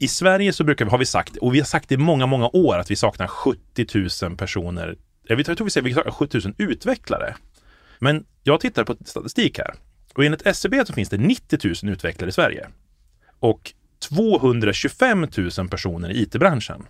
i 0.00 0.08
Sverige 0.08 0.52
så 0.52 0.64
brukar 0.64 0.84
vi, 0.84 0.90
har 0.90 0.98
vi 0.98 1.06
sagt, 1.06 1.36
och 1.36 1.54
vi 1.54 1.58
har 1.58 1.66
sagt 1.66 1.88
det 1.88 1.94
i 1.94 1.98
många, 1.98 2.26
många 2.26 2.48
år, 2.52 2.78
att 2.78 2.90
vi 2.90 2.96
saknar 2.96 3.26
70 3.26 3.86
000 4.22 4.36
personer. 4.36 4.96
Jag 5.22 5.44
tror 5.44 5.64
vi 5.64 5.70
säger 5.70 5.84
vi 5.84 5.94
saknar 5.94 6.12
70 6.12 6.40
000 6.44 6.54
utvecklare. 6.58 7.36
Men 7.98 8.24
jag 8.42 8.60
tittar 8.60 8.84
på 8.84 8.96
statistik 9.04 9.58
här. 9.58 9.74
Och 10.14 10.24
enligt 10.24 10.46
SCB 10.46 10.76
e 10.76 10.84
så 10.86 10.92
finns 10.92 11.08
det 11.08 11.18
90 11.18 11.58
000 11.82 11.92
utvecklare 11.92 12.28
i 12.28 12.32
Sverige. 12.32 12.68
Och 13.40 13.72
225 14.08 15.26
000 15.58 15.68
personer 15.68 16.10
i 16.10 16.22
IT-branschen. 16.22 16.86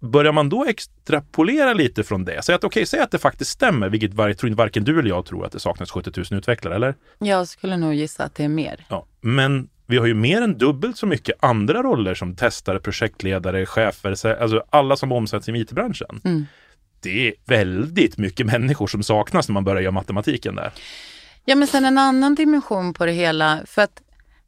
Börjar 0.00 0.32
man 0.32 0.48
då 0.48 0.64
extrapolera 0.64 1.72
lite 1.72 2.04
från 2.04 2.24
det, 2.24 2.44
säg 2.44 2.54
att 2.54 2.64
okay, 2.64 2.86
säg 2.86 3.00
att 3.00 3.10
det 3.10 3.18
faktiskt 3.18 3.50
stämmer, 3.50 3.88
vilket 3.88 4.14
var, 4.14 4.32
tror 4.32 4.50
varken 4.50 4.84
du 4.84 4.98
eller 4.98 5.08
jag 5.08 5.26
tror 5.26 5.46
att 5.46 5.52
det 5.52 5.60
saknas 5.60 5.90
70 5.90 6.10
000 6.30 6.38
utvecklare, 6.38 6.74
eller? 6.74 6.94
Jag 7.18 7.48
skulle 7.48 7.76
nog 7.76 7.94
gissa 7.94 8.24
att 8.24 8.34
det 8.34 8.44
är 8.44 8.48
mer. 8.48 8.86
Ja, 8.88 9.06
men 9.20 9.68
vi 9.86 9.98
har 9.98 10.06
ju 10.06 10.14
mer 10.14 10.42
än 10.42 10.58
dubbelt 10.58 10.96
så 10.96 11.06
mycket 11.06 11.44
andra 11.44 11.82
roller 11.82 12.14
som 12.14 12.36
testare, 12.36 12.80
projektledare, 12.80 13.66
chefer, 13.66 14.36
alltså 14.42 14.64
alla 14.70 14.96
som 14.96 15.12
omsätts 15.12 15.48
i 15.48 15.52
IT-branschen. 15.52 16.20
Mm. 16.24 16.46
det 17.00 17.28
är 17.28 17.34
väldigt 17.44 18.18
mycket 18.18 18.46
människor 18.46 18.86
som 18.86 19.02
saknas 19.02 19.48
när 19.48 19.52
man 19.52 19.64
börjar 19.64 19.82
göra 19.82 19.92
matematiken 19.92 20.54
där. 20.54 20.72
Ja, 21.44 21.54
men 21.54 21.68
sen 21.68 21.84
en 21.84 21.98
annan 21.98 22.34
dimension 22.34 22.94
på 22.94 23.06
det 23.06 23.12
hela. 23.12 23.60
För 23.66 23.82
att 23.82 24.02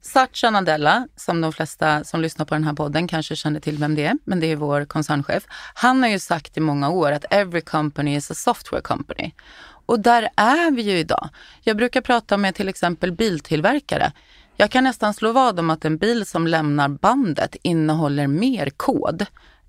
Satya 0.07 0.51
Nadella, 0.51 1.09
som 1.17 1.41
de 1.41 1.53
flesta 1.53 2.05
som 2.05 2.21
lyssnar 2.21 2.47
på 2.47 2.55
den 2.55 2.65
här 2.65 2.73
podden 2.73 3.09
kanske 3.09 3.37
känner 3.37 3.61
till 3.61 3.79
vem 3.79 3.95
det 3.95 4.05
är, 4.05 4.19
men 4.25 4.41
det 4.41 4.53
är 4.53 4.57
vår 4.57 4.85
koncernchef. 4.85 5.45
Han 5.75 6.03
har 6.03 6.11
ju 6.11 6.19
sagt 6.19 6.57
i 6.57 6.61
många 6.61 6.91
år 6.91 7.13
att 7.13 7.25
every 7.31 7.61
company 7.61 8.17
is 8.17 8.31
a 8.31 8.35
software 8.35 8.83
company. 8.83 9.33
Och 9.87 10.01
där 10.01 10.29
är 10.37 10.71
vi 10.71 10.83
ju 10.83 10.99
idag. 10.99 11.29
Jag 11.63 11.77
brukar 11.77 12.01
prata 12.01 12.37
med 12.37 12.55
till 12.55 12.69
exempel 12.69 13.13
biltillverkare. 13.13 14.13
Jag 14.59 14.71
kan 14.71 14.85
nästan 14.85 15.15
slå 15.15 15.33
vad 15.33 15.59
om 15.59 15.71
att 15.71 15.85
en 15.85 15.97
bil 15.97 16.27
som 16.27 16.47
lämnar 16.47 16.89
bandet 16.89 17.57
innehåller 17.63 18.27
mer 18.27 18.71
kod 18.71 19.27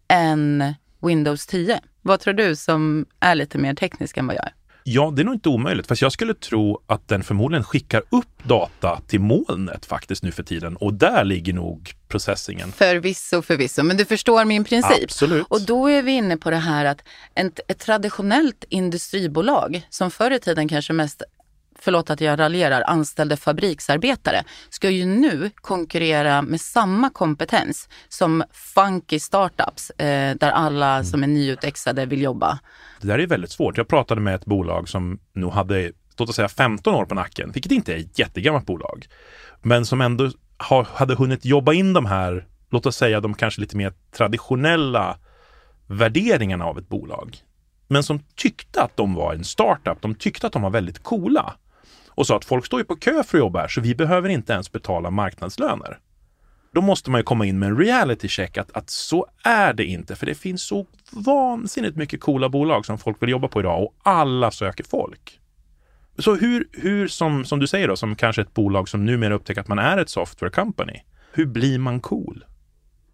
än 0.08 0.74
Windows 1.02 1.48
10. 1.48 1.80
Vad 2.02 2.20
tror 2.20 2.34
du 2.34 2.56
som 2.56 3.06
är 3.20 3.36
lite 3.36 3.58
mer 3.58 3.74
teknisk 3.74 4.18
än 4.18 4.28
vad 4.28 4.36
jag 4.36 4.46
är? 4.46 4.54
Ja, 4.84 5.14
det 5.16 5.22
är 5.22 5.24
nog 5.24 5.36
inte 5.36 5.50
omöjligt. 5.50 5.88
Fast 5.88 6.02
jag 6.02 6.12
skulle 6.12 6.34
tro 6.34 6.82
att 6.88 7.08
den 7.08 7.24
förmodligen 7.24 7.64
skickar 7.64 8.04
upp 8.10 8.44
data 8.44 9.02
till 9.08 9.20
molnet 9.20 9.86
faktiskt 9.86 10.24
nu 10.24 10.32
för 10.32 10.44
tiden. 10.44 10.76
Och 10.76 10.94
där 10.94 11.24
ligger 11.24 11.54
nog 11.54 11.94
processingen. 12.08 12.72
Förvisso, 12.72 13.42
förvisso. 13.42 13.84
Men 13.84 13.98
du 13.98 14.06
förstår 14.06 14.46
min 14.46 14.64
princip. 14.64 15.04
Absolut. 15.04 15.48
Och 15.50 15.62
då 15.62 15.90
är 15.90 16.02
vi 16.02 16.12
inne 16.12 16.38
på 16.38 16.50
det 16.50 16.58
här 16.58 16.86
att 16.86 17.02
ett, 17.36 17.60
ett 17.68 17.80
traditionellt 17.80 18.66
industribolag 18.70 19.88
som 19.90 20.12
förr 20.12 20.32
i 20.32 20.40
tiden 20.40 20.68
kanske 20.68 20.94
mest 20.94 21.24
förlåt 21.80 22.10
att 22.10 22.22
jag 22.22 22.40
raljerar, 22.40 22.84
anställde 22.88 23.38
fabriksarbetare 23.38 24.44
ska 24.70 24.90
ju 24.90 25.06
nu 25.06 25.52
konkurrera 25.56 26.42
med 26.42 26.62
samma 26.62 27.10
kompetens 27.10 27.90
som 28.08 28.44
funky 28.52 29.20
startups 29.20 29.90
eh, 29.90 30.36
där 30.36 30.52
alla 30.52 30.94
mm. 30.94 31.06
som 31.06 31.24
är 31.24 31.28
nyutexade 31.28 32.06
vill 32.06 32.22
jobba. 32.22 32.60
Det 33.02 33.08
där 33.08 33.20
är 33.20 33.28
väldigt 33.28 33.52
svårt. 33.52 33.78
Jag 33.78 33.88
pratade 33.88 34.22
med 34.22 34.36
ett 34.36 34.46
bolag 34.46 34.90
som 34.90 35.20
nog 35.34 35.52
hade, 35.52 35.92
låt 36.18 36.30
oss 36.30 36.36
säga 36.36 36.50
15 36.50 36.96
år 36.96 37.06
på 37.06 37.16
nacken, 37.16 37.52
vilket 37.52 37.72
inte 37.72 37.94
är 37.94 37.98
ett 37.98 38.20
jättegammalt 38.20 38.66
bolag, 38.66 39.08
men 39.62 39.86
som 39.86 40.02
ändå 40.02 40.32
har, 40.58 40.88
hade 40.94 41.16
hunnit 41.16 41.46
jobba 41.46 41.74
in 41.74 41.94
de 41.94 42.06
här, 42.06 42.48
låt 42.70 42.86
oss 42.86 42.96
säga 42.96 43.20
de 43.20 43.34
kanske 43.34 43.62
lite 43.62 43.78
mer 43.78 43.94
traditionella 44.18 45.18
värderingarna 45.88 46.66
av 46.66 46.78
ett 46.78 46.90
bolag 46.90 47.38
men 47.88 48.04
som 48.04 48.20
tyckte 48.36 48.82
att 48.82 48.98
de 48.98 49.14
var 49.14 49.34
en 49.34 49.44
startup. 49.44 50.02
De 50.02 50.16
tyckte 50.16 50.48
att 50.48 50.54
de 50.54 50.62
var 50.62 50.70
väldigt 50.70 51.04
coola 51.04 51.54
och 52.18 52.28
sa 52.28 52.38
att 52.38 52.46
folk 52.46 52.66
står 52.66 52.80
ju 52.80 52.84
på 52.84 52.96
kö 52.96 53.24
för 53.24 53.38
att 53.38 53.40
jobba 53.40 53.60
här 53.60 53.68
så 53.68 53.82
vi 53.82 53.96
behöver 53.96 54.30
inte 54.30 54.54
ens 54.54 54.72
betala 54.72 55.10
marknadslöner. 55.10 56.00
Då 56.74 56.82
måste 56.82 57.12
man 57.12 57.20
ju 57.20 57.24
komma 57.24 57.46
in 57.46 57.60
med 57.60 57.70
en 57.70 57.78
reality 57.78 58.28
check 58.28 58.58
att, 58.58 58.72
att 58.72 58.90
så 58.90 59.28
är 59.44 59.74
det 59.74 59.86
inte, 59.86 60.16
för 60.16 60.26
det 60.26 60.36
finns 60.36 60.64
så 60.64 60.86
vansinnigt 61.12 61.96
mycket 61.96 62.22
coola 62.22 62.50
bolag 62.50 62.86
som 62.86 62.98
folk 62.98 63.22
vill 63.22 63.30
jobba 63.30 63.48
på 63.48 63.60
idag 63.60 63.84
och 63.84 63.96
alla 64.04 64.52
söker 64.52 64.84
folk. 64.84 65.40
Så 66.18 66.36
hur, 66.36 66.68
hur 66.72 67.08
som, 67.08 67.46
som 67.46 67.60
du 67.60 67.68
säger 67.68 67.88
då, 67.88 67.96
som 67.96 68.16
kanske 68.16 68.42
ett 68.42 68.54
bolag 68.54 68.90
som 68.90 69.06
numera 69.06 69.34
upptäcker 69.34 69.62
att 69.62 69.68
man 69.68 69.80
är 69.80 69.98
ett 69.98 70.10
software 70.10 70.52
company, 70.52 71.00
hur 71.32 71.46
blir 71.46 71.80
man 71.80 72.00
cool? 72.00 72.46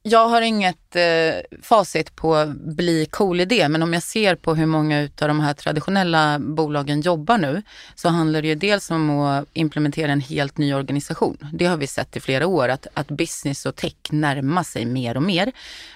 Jag 0.05 0.27
har 0.27 0.41
inget 0.41 0.95
eh, 0.95 1.57
facit 1.61 2.15
på 2.15 2.53
bli 2.55 3.05
cool 3.11 3.39
idé, 3.39 3.69
men 3.69 3.83
om 3.83 3.93
jag 3.93 4.03
ser 4.03 4.35
på 4.35 4.55
hur 4.55 4.65
många 4.65 5.01
av 5.21 5.27
de 5.27 5.39
här 5.39 5.53
traditionella 5.53 6.39
bolagen 6.39 7.01
jobbar 7.01 7.37
nu 7.37 7.61
så 7.95 8.09
handlar 8.09 8.41
det 8.41 8.47
ju 8.47 8.55
dels 8.55 8.91
om 8.91 9.09
att 9.09 9.47
implementera 9.53 10.11
en 10.11 10.21
helt 10.21 10.57
ny 10.57 10.73
organisation. 10.73 11.37
Det 11.53 11.65
har 11.65 11.77
vi 11.77 11.87
sett 11.87 12.17
i 12.17 12.19
flera 12.19 12.47
år, 12.47 12.69
att, 12.69 12.87
att 12.93 13.07
business 13.07 13.65
och 13.65 13.75
tech 13.75 13.93
närmar 14.09 14.63
sig 14.63 14.85
mer 14.85 15.17
och 15.17 15.23
mer, 15.23 15.51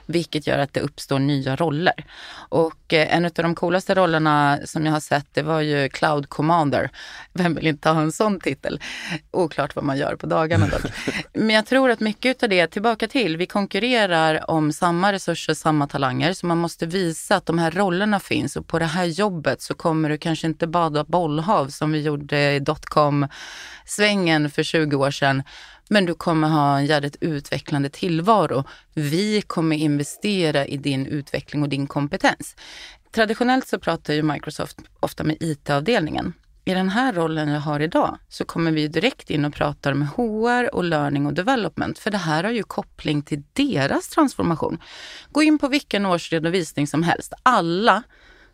vilket 0.05 0.47
gör 0.47 0.59
att 0.59 0.73
det 0.73 0.79
uppstår 0.79 1.19
nya 1.19 1.55
roller. 1.55 2.05
Och 2.49 2.93
eh, 2.93 3.15
en 3.15 3.25
av 3.25 3.31
de 3.31 3.55
coolaste 3.55 3.95
rollerna 3.95 4.59
som 4.65 4.85
jag 4.85 4.93
har 4.93 4.99
sett, 4.99 5.27
det 5.33 5.41
var 5.41 5.61
ju 5.61 5.89
Cloud 5.89 6.29
Commander. 6.29 6.89
Vem 7.33 7.55
vill 7.55 7.67
inte 7.67 7.89
ha 7.89 8.01
en 8.01 8.11
sån 8.11 8.39
titel? 8.39 8.79
Oklart 9.31 9.75
vad 9.75 9.85
man 9.85 9.97
gör 9.97 10.15
på 10.15 10.27
dagarna 10.27 10.67
dock. 10.67 10.91
Men 11.33 11.49
jag 11.49 11.65
tror 11.65 11.91
att 11.91 11.99
mycket 11.99 12.43
av 12.43 12.49
det, 12.49 12.67
tillbaka 12.67 13.07
till, 13.07 13.37
vi 13.37 13.45
konkurrerar 13.45 13.96
konkurrerar 13.97 14.49
om 14.49 14.71
samma 14.71 15.13
resurser, 15.13 15.53
samma 15.53 15.87
talanger. 15.87 16.33
Så 16.33 16.45
man 16.45 16.57
måste 16.57 16.85
visa 16.85 17.35
att 17.35 17.45
de 17.45 17.59
här 17.59 17.71
rollerna 17.71 18.19
finns 18.19 18.55
och 18.55 18.67
på 18.67 18.79
det 18.79 18.85
här 18.85 19.05
jobbet 19.05 19.61
så 19.61 19.73
kommer 19.73 20.09
du 20.09 20.17
kanske 20.17 20.47
inte 20.47 20.67
bada 20.67 21.03
bollhav 21.03 21.67
som 21.67 21.91
vi 21.91 22.01
gjorde 22.01 22.53
i 22.53 22.59
dotcom-svängen 22.59 24.49
för 24.49 24.63
20 24.63 24.95
år 24.95 25.11
sedan. 25.11 25.43
Men 25.89 26.05
du 26.05 26.13
kommer 26.13 26.47
ha 26.47 26.77
en 26.77 26.85
jävligt 26.85 27.15
utvecklande 27.21 27.89
tillvaro. 27.89 28.63
Vi 28.93 29.41
kommer 29.41 29.75
investera 29.75 30.65
i 30.65 30.77
din 30.77 31.05
utveckling 31.05 31.63
och 31.63 31.69
din 31.69 31.87
kompetens. 31.87 32.55
Traditionellt 33.11 33.67
så 33.67 33.79
pratar 33.79 34.13
ju 34.13 34.23
Microsoft 34.23 34.77
ofta 34.99 35.23
med 35.23 35.37
IT-avdelningen 35.39 36.33
i 36.67 36.73
den 36.73 36.89
här 36.89 37.13
rollen 37.13 37.49
jag 37.49 37.59
har 37.59 37.79
idag 37.79 38.17
så 38.29 38.45
kommer 38.45 38.71
vi 38.71 38.87
direkt 38.87 39.29
in 39.29 39.45
och 39.45 39.53
pratar 39.53 39.93
med 39.93 40.07
HR 40.07 40.75
och 40.75 40.83
learning 40.83 41.25
och 41.25 41.33
development. 41.33 41.99
För 41.99 42.11
det 42.11 42.17
här 42.17 42.43
har 42.43 42.51
ju 42.51 42.63
koppling 42.63 43.21
till 43.21 43.43
deras 43.53 44.09
transformation. 44.09 44.79
Gå 45.31 45.43
in 45.43 45.59
på 45.59 45.67
vilken 45.67 46.05
årsredovisning 46.05 46.87
som 46.87 47.03
helst. 47.03 47.33
Alla 47.43 48.03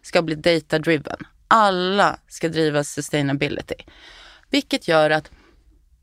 ska 0.02 0.22
bli 0.22 0.36
data 0.36 0.80
driven. 0.80 1.18
Alla 1.48 2.18
ska 2.28 2.50
driva 2.50 2.84
sustainability. 2.84 3.76
Vilket 4.50 4.88
gör 4.88 5.10
att 5.10 5.32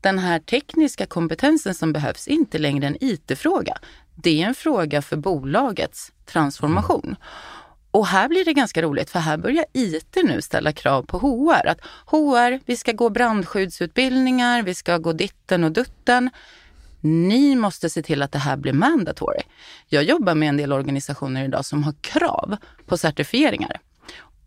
den 0.01 0.19
här 0.19 0.39
tekniska 0.39 1.05
kompetensen 1.05 1.73
som 1.73 1.93
behövs 1.93 2.27
inte 2.27 2.57
längre 2.57 2.87
en 2.87 2.97
IT-fråga. 3.03 3.77
Det 4.15 4.41
är 4.41 4.47
en 4.47 4.55
fråga 4.55 5.01
för 5.01 5.17
bolagets 5.17 6.11
transformation. 6.25 7.15
Och 7.91 8.07
här 8.07 8.27
blir 8.27 8.45
det 8.45 8.53
ganska 8.53 8.81
roligt 8.81 9.09
för 9.09 9.19
här 9.19 9.37
börjar 9.37 9.65
IT 9.73 10.17
nu 10.23 10.41
ställa 10.41 10.71
krav 10.71 11.03
på 11.03 11.19
HR. 11.19 11.67
Att 11.67 11.81
HR, 12.05 12.59
vi 12.65 12.77
ska 12.77 12.91
gå 12.91 13.09
brandskyddsutbildningar, 13.09 14.63
vi 14.63 14.75
ska 14.75 14.97
gå 14.97 15.13
ditten 15.13 15.63
och 15.63 15.71
dutten. 15.71 16.29
Ni 17.01 17.55
måste 17.55 17.89
se 17.89 18.01
till 18.01 18.21
att 18.21 18.31
det 18.31 18.39
här 18.39 18.57
blir 18.57 18.73
mandatory. 18.73 19.41
Jag 19.87 20.03
jobbar 20.03 20.35
med 20.35 20.49
en 20.49 20.57
del 20.57 20.73
organisationer 20.73 21.45
idag 21.45 21.65
som 21.65 21.83
har 21.83 21.93
krav 22.01 22.57
på 22.85 22.97
certifieringar. 22.97 23.79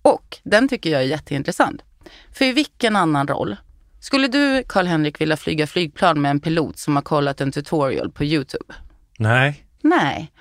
Och 0.02 0.38
den 0.42 0.68
tycker 0.68 0.90
jag 0.90 1.00
är 1.00 1.06
jätteintressant. 1.06 1.82
För 2.32 2.44
i 2.44 2.52
vilken 2.52 2.96
annan 2.96 3.28
roll 3.28 3.56
skulle 4.00 4.28
du, 4.28 4.62
Karl-Henrik, 4.66 5.20
vilja 5.20 5.36
flyga 5.36 5.66
flygplan 5.66 6.22
med 6.22 6.30
en 6.30 6.40
pilot 6.40 6.78
som 6.78 6.96
har 6.96 7.02
kollat 7.02 7.40
en 7.40 7.52
tutorial 7.52 8.10
på 8.10 8.24
Youtube? 8.24 8.74
Nej. 9.18 9.66
Nej. 9.80 10.32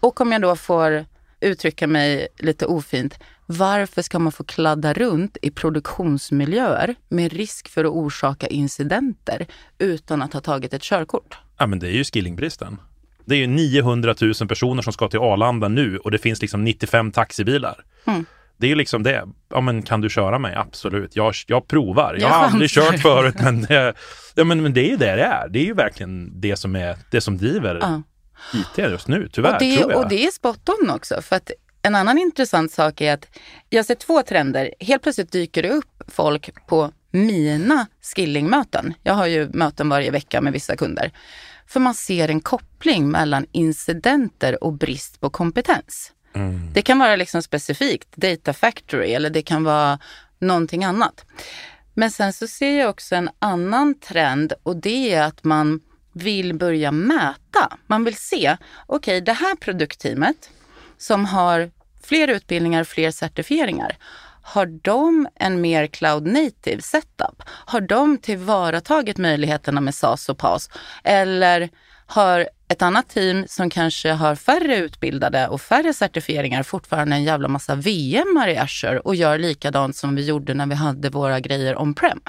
Och 0.00 0.20
om 0.20 0.32
jag 0.32 0.42
då 0.42 0.56
får 0.56 1.04
uttrycka 1.42 1.86
mig 1.86 2.28
lite 2.38 2.66
ofint, 2.66 3.18
varför 3.46 4.02
ska 4.02 4.18
man 4.18 4.32
få 4.32 4.44
kladda 4.44 4.92
runt 4.92 5.36
i 5.42 5.50
produktionsmiljöer 5.50 6.94
med 7.08 7.32
risk 7.32 7.68
för 7.68 7.84
att 7.84 7.90
orsaka 7.90 8.46
incidenter 8.46 9.46
utan 9.78 10.22
att 10.22 10.32
ha 10.32 10.40
tagit 10.40 10.74
ett 10.74 10.82
körkort? 10.82 11.38
Ja, 11.58 11.66
men 11.66 11.78
det 11.78 11.86
är 11.86 11.92
ju 11.92 12.04
skillingbristen. 12.04 12.80
Det 13.24 13.34
är 13.34 13.38
ju 13.38 13.46
900 13.46 14.14
000 14.20 14.34
personer 14.48 14.82
som 14.82 14.92
ska 14.92 15.08
till 15.08 15.18
Arlanda 15.18 15.68
nu 15.68 15.98
och 15.98 16.10
det 16.10 16.18
finns 16.18 16.42
liksom 16.42 16.64
95 16.64 17.12
taxibilar. 17.12 17.84
Mm. 18.04 18.24
Det 18.56 18.66
är 18.66 18.70
ju 18.70 18.74
liksom 18.74 19.02
det. 19.02 19.24
Ja, 19.48 19.60
men 19.60 19.82
kan 19.82 20.00
du 20.00 20.10
köra 20.10 20.38
mig? 20.38 20.54
Absolut. 20.54 21.16
Jag, 21.16 21.34
jag 21.46 21.66
provar. 21.66 22.12
Jag, 22.12 22.22
jag 22.22 22.28
har 22.28 22.46
aldrig 22.46 22.70
kört 22.70 23.00
förut, 23.00 23.34
men 23.40 23.62
det, 23.62 23.94
ja, 24.34 24.44
men, 24.44 24.62
men 24.62 24.74
det 24.74 24.80
är 24.80 24.90
ju 24.90 24.96
det 24.96 25.16
det 25.16 25.22
är. 25.22 25.48
Det 25.48 25.58
är 25.58 25.64
ju 25.64 25.74
verkligen 25.74 26.40
det 26.40 26.56
som, 26.56 26.76
är, 26.76 26.96
det 27.10 27.20
som 27.20 27.38
driver 27.38 27.78
ja. 27.80 28.02
IT 28.54 28.78
just 28.78 29.08
nu, 29.08 29.28
tyvärr. 29.32 29.52
Och 29.52 29.58
det, 29.58 29.76
tror 29.76 29.92
jag. 29.92 30.00
och 30.00 30.08
det 30.08 30.26
är 30.26 30.30
spot 30.30 30.68
on 30.68 30.90
också. 30.90 31.22
För 31.22 31.36
att 31.36 31.50
en 31.82 31.94
annan 31.94 32.18
intressant 32.18 32.72
sak 32.72 33.00
är 33.00 33.14
att 33.14 33.38
jag 33.70 33.86
ser 33.86 33.94
två 33.94 34.22
trender. 34.22 34.74
Helt 34.80 35.02
plötsligt 35.02 35.32
dyker 35.32 35.62
det 35.62 35.70
upp 35.70 36.02
folk 36.08 36.66
på 36.66 36.92
mina 37.10 37.86
skillingmöten. 38.02 38.94
Jag 39.02 39.14
har 39.14 39.26
ju 39.26 39.48
möten 39.52 39.88
varje 39.88 40.10
vecka 40.10 40.40
med 40.40 40.52
vissa 40.52 40.76
kunder. 40.76 41.12
För 41.66 41.80
man 41.80 41.94
ser 41.94 42.28
en 42.28 42.40
koppling 42.40 43.10
mellan 43.10 43.46
incidenter 43.52 44.64
och 44.64 44.72
brist 44.72 45.20
på 45.20 45.30
kompetens. 45.30 46.12
Mm. 46.34 46.72
Det 46.72 46.82
kan 46.82 46.98
vara 46.98 47.16
liksom 47.16 47.42
specifikt 47.42 48.16
Data 48.16 48.52
Factory 48.52 49.12
eller 49.12 49.30
det 49.30 49.42
kan 49.42 49.64
vara 49.64 49.98
någonting 50.38 50.84
annat. 50.84 51.24
Men 51.94 52.10
sen 52.10 52.32
så 52.32 52.46
ser 52.46 52.78
jag 52.78 52.90
också 52.90 53.14
en 53.14 53.30
annan 53.38 53.94
trend 53.94 54.52
och 54.62 54.76
det 54.76 55.14
är 55.14 55.22
att 55.22 55.44
man 55.44 55.80
vill 56.12 56.54
börja 56.54 56.92
mäta. 56.92 57.78
Man 57.86 58.04
vill 58.04 58.16
se, 58.16 58.56
okej 58.86 59.16
okay, 59.16 59.20
det 59.20 59.32
här 59.32 59.54
produktteamet 59.56 60.50
som 60.98 61.24
har 61.24 61.70
fler 62.02 62.28
utbildningar, 62.28 62.84
fler 62.84 63.10
certifieringar, 63.10 63.96
har 64.42 64.66
de 64.66 65.28
en 65.34 65.60
mer 65.60 65.86
cloud 65.86 66.26
native 66.26 66.82
setup? 66.82 67.42
Har 67.46 67.80
de 67.80 68.18
tillvaratagit 68.18 69.18
möjligheterna 69.18 69.80
med 69.80 69.94
SAS 69.94 70.28
och 70.28 70.38
PAS? 70.38 70.70
Eller 71.04 71.70
har 72.06 72.48
ett 72.68 72.82
annat 72.82 73.08
team 73.08 73.44
som 73.48 73.70
kanske 73.70 74.10
har 74.10 74.34
färre 74.34 74.76
utbildade 74.76 75.48
och 75.48 75.60
färre 75.60 75.94
certifieringar 75.94 76.62
fortfarande 76.62 77.16
en 77.16 77.24
jävla 77.24 77.48
massa 77.48 77.74
VM 77.74 78.44
i 78.48 78.56
Azure 78.56 78.98
och 78.98 79.14
gör 79.14 79.38
likadant 79.38 79.96
som 79.96 80.14
vi 80.14 80.24
gjorde 80.24 80.54
när 80.54 80.66
vi 80.66 80.74
hade 80.74 81.10
våra 81.10 81.40
grejer 81.40 81.80
on-prem? 81.82 82.20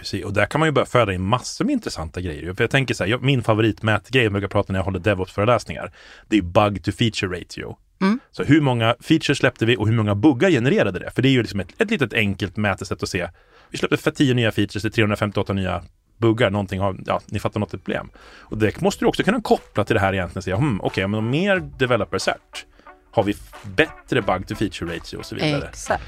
Precis, 0.00 0.24
och 0.24 0.32
där 0.32 0.46
kan 0.46 0.58
man 0.58 0.68
ju 0.68 0.72
börja 0.72 0.86
föda 0.86 1.12
in 1.12 1.22
massor 1.22 1.64
med 1.64 1.72
intressanta 1.72 2.20
grejer. 2.20 2.54
För 2.54 2.64
jag 2.64 2.70
tänker 2.70 2.94
så 2.94 3.04
här, 3.04 3.18
min 3.18 3.42
favoritmätgrej 3.42 4.22
jag 4.22 4.32
brukar 4.32 4.48
prata 4.48 4.72
när 4.72 4.78
jag 4.78 4.84
håller 4.84 4.98
DevOps-föreläsningar, 4.98 5.92
det 6.28 6.38
är 6.38 6.42
bug 6.42 6.84
to 6.84 6.92
feature 6.92 7.40
ratio. 7.40 7.76
Mm. 8.00 8.20
Så 8.30 8.44
hur 8.44 8.60
många 8.60 8.96
features 9.00 9.38
släppte 9.38 9.66
vi 9.66 9.76
och 9.76 9.88
hur 9.88 9.94
många 9.94 10.14
buggar 10.14 10.50
genererade 10.50 10.98
det? 10.98 11.10
För 11.10 11.22
det 11.22 11.28
är 11.28 11.30
ju 11.30 11.42
liksom 11.42 11.60
ett, 11.60 11.80
ett 11.80 11.90
litet 11.90 12.14
enkelt 12.14 12.56
mätesätt 12.56 13.02
att 13.02 13.08
se. 13.08 13.28
Vi 13.70 13.78
släppte 13.78 13.96
för 13.96 14.10
10 14.10 14.34
nya 14.34 14.52
features 14.52 14.82
till 14.82 14.92
358 14.92 15.52
nya 15.52 15.84
buggar, 16.18 16.50
någonting 16.50 16.80
har, 16.80 16.96
ja, 17.06 17.20
ni 17.26 17.38
fattar 17.38 17.60
något 17.60 17.70
problem. 17.70 18.10
Och 18.38 18.58
det 18.58 18.80
måste 18.80 19.04
du 19.04 19.08
också 19.08 19.22
kunna 19.22 19.40
koppla 19.40 19.84
till 19.84 19.94
det 19.94 20.00
här 20.00 20.12
egentligen 20.12 20.38
och 20.38 20.44
säga, 20.44 20.56
hmm, 20.56 20.80
okej, 20.80 20.86
okay, 20.86 21.06
men 21.06 21.18
om 21.18 21.30
mer 21.30 21.70
developer 21.78 22.18
cert 22.18 22.66
har 23.10 23.22
vi 23.22 23.34
bättre 23.62 24.22
bug 24.22 24.48
to 24.48 24.54
feature 24.54 24.96
ratio 24.96 25.16
och 25.16 25.26
så 25.26 25.34
vidare. 25.34 25.68
Exakt. 25.68 26.02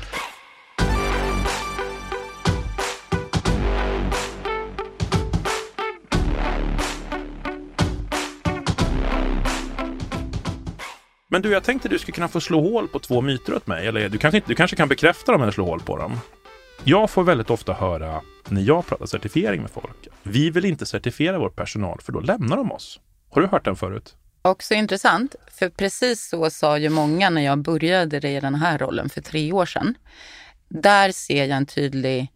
Men 11.32 11.42
du, 11.42 11.50
jag 11.50 11.64
tänkte 11.64 11.88
du 11.88 11.98
skulle 11.98 12.14
kunna 12.14 12.28
få 12.28 12.40
slå 12.40 12.60
hål 12.60 12.88
på 12.88 12.98
två 12.98 13.20
myter 13.20 13.54
åt 13.54 13.66
mig. 13.66 13.86
Eller 13.86 14.08
du 14.08 14.18
kanske, 14.18 14.38
inte, 14.38 14.48
du 14.48 14.54
kanske 14.54 14.76
kan 14.76 14.88
bekräfta 14.88 15.32
dem 15.32 15.42
eller 15.42 15.52
slå 15.52 15.64
hål 15.64 15.80
på 15.80 15.96
dem. 15.96 16.20
Jag 16.84 17.10
får 17.10 17.22
väldigt 17.24 17.50
ofta 17.50 17.72
höra 17.72 18.20
när 18.48 18.62
jag 18.62 18.86
pratar 18.86 19.06
certifiering 19.06 19.62
med 19.62 19.70
folk. 19.70 20.08
Vi 20.22 20.50
vill 20.50 20.64
inte 20.64 20.86
certifiera 20.86 21.38
vår 21.38 21.50
personal 21.50 22.00
för 22.00 22.12
då 22.12 22.20
lämnar 22.20 22.56
de 22.56 22.72
oss. 22.72 23.00
Har 23.30 23.42
du 23.42 23.48
hört 23.48 23.64
den 23.64 23.76
förut? 23.76 24.16
Också 24.42 24.74
intressant, 24.74 25.34
för 25.58 25.68
precis 25.68 26.28
så 26.28 26.50
sa 26.50 26.78
ju 26.78 26.88
många 26.88 27.30
när 27.30 27.42
jag 27.42 27.58
började 27.58 28.28
i 28.28 28.40
den 28.40 28.54
här 28.54 28.78
rollen 28.78 29.08
för 29.08 29.20
tre 29.20 29.52
år 29.52 29.66
sedan. 29.66 29.94
Där 30.68 31.12
ser 31.12 31.44
jag 31.44 31.56
en 31.56 31.66
tydlig 31.66 32.32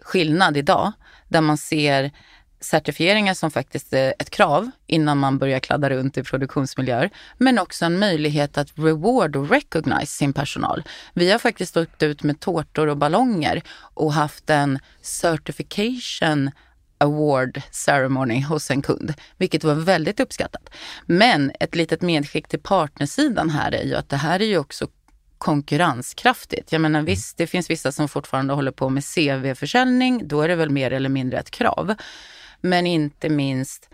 skillnad 0.00 0.56
idag, 0.56 0.92
där 1.28 1.40
man 1.40 1.58
ser 1.58 2.10
certifieringar 2.60 3.34
som 3.34 3.50
faktiskt 3.50 3.92
är 3.92 4.14
ett 4.18 4.30
krav 4.30 4.70
innan 4.86 5.18
man 5.18 5.38
börjar 5.38 5.60
kladda 5.60 5.90
runt 5.90 6.18
i 6.18 6.22
produktionsmiljöer. 6.22 7.10
Men 7.38 7.58
också 7.58 7.84
en 7.84 7.98
möjlighet 7.98 8.58
att 8.58 8.78
reward 8.78 9.36
och 9.36 9.50
recognize 9.50 10.06
sin 10.06 10.32
personal. 10.32 10.82
Vi 11.14 11.30
har 11.30 11.38
faktiskt 11.38 11.70
stått 11.70 12.02
ut 12.02 12.22
med 12.22 12.40
tårtor 12.40 12.86
och 12.86 12.96
ballonger 12.96 13.62
och 13.94 14.12
haft 14.12 14.50
en 14.50 14.78
certification 15.02 16.50
award 16.98 17.62
ceremony 17.70 18.42
hos 18.42 18.70
en 18.70 18.82
kund, 18.82 19.14
vilket 19.36 19.64
var 19.64 19.74
väldigt 19.74 20.20
uppskattat. 20.20 20.70
Men 21.06 21.52
ett 21.60 21.74
litet 21.74 22.02
medskick 22.02 22.48
till 22.48 22.60
partnersidan 22.60 23.50
här 23.50 23.74
är 23.74 23.84
ju 23.84 23.94
att 23.94 24.08
det 24.08 24.16
här 24.16 24.42
är 24.42 24.46
ju 24.46 24.58
också 24.58 24.86
konkurrenskraftigt. 25.38 26.72
Jag 26.72 26.80
menar 26.80 27.02
visst, 27.02 27.36
det 27.36 27.46
finns 27.46 27.70
vissa 27.70 27.92
som 27.92 28.08
fortfarande 28.08 28.54
håller 28.54 28.70
på 28.70 28.88
med 28.88 29.04
CV-försäljning. 29.04 30.28
Då 30.28 30.42
är 30.42 30.48
det 30.48 30.54
väl 30.54 30.70
mer 30.70 30.90
eller 30.90 31.08
mindre 31.08 31.38
ett 31.38 31.50
krav. 31.50 31.94
Men 32.60 32.86
inte 32.86 33.28
minst 33.28 33.88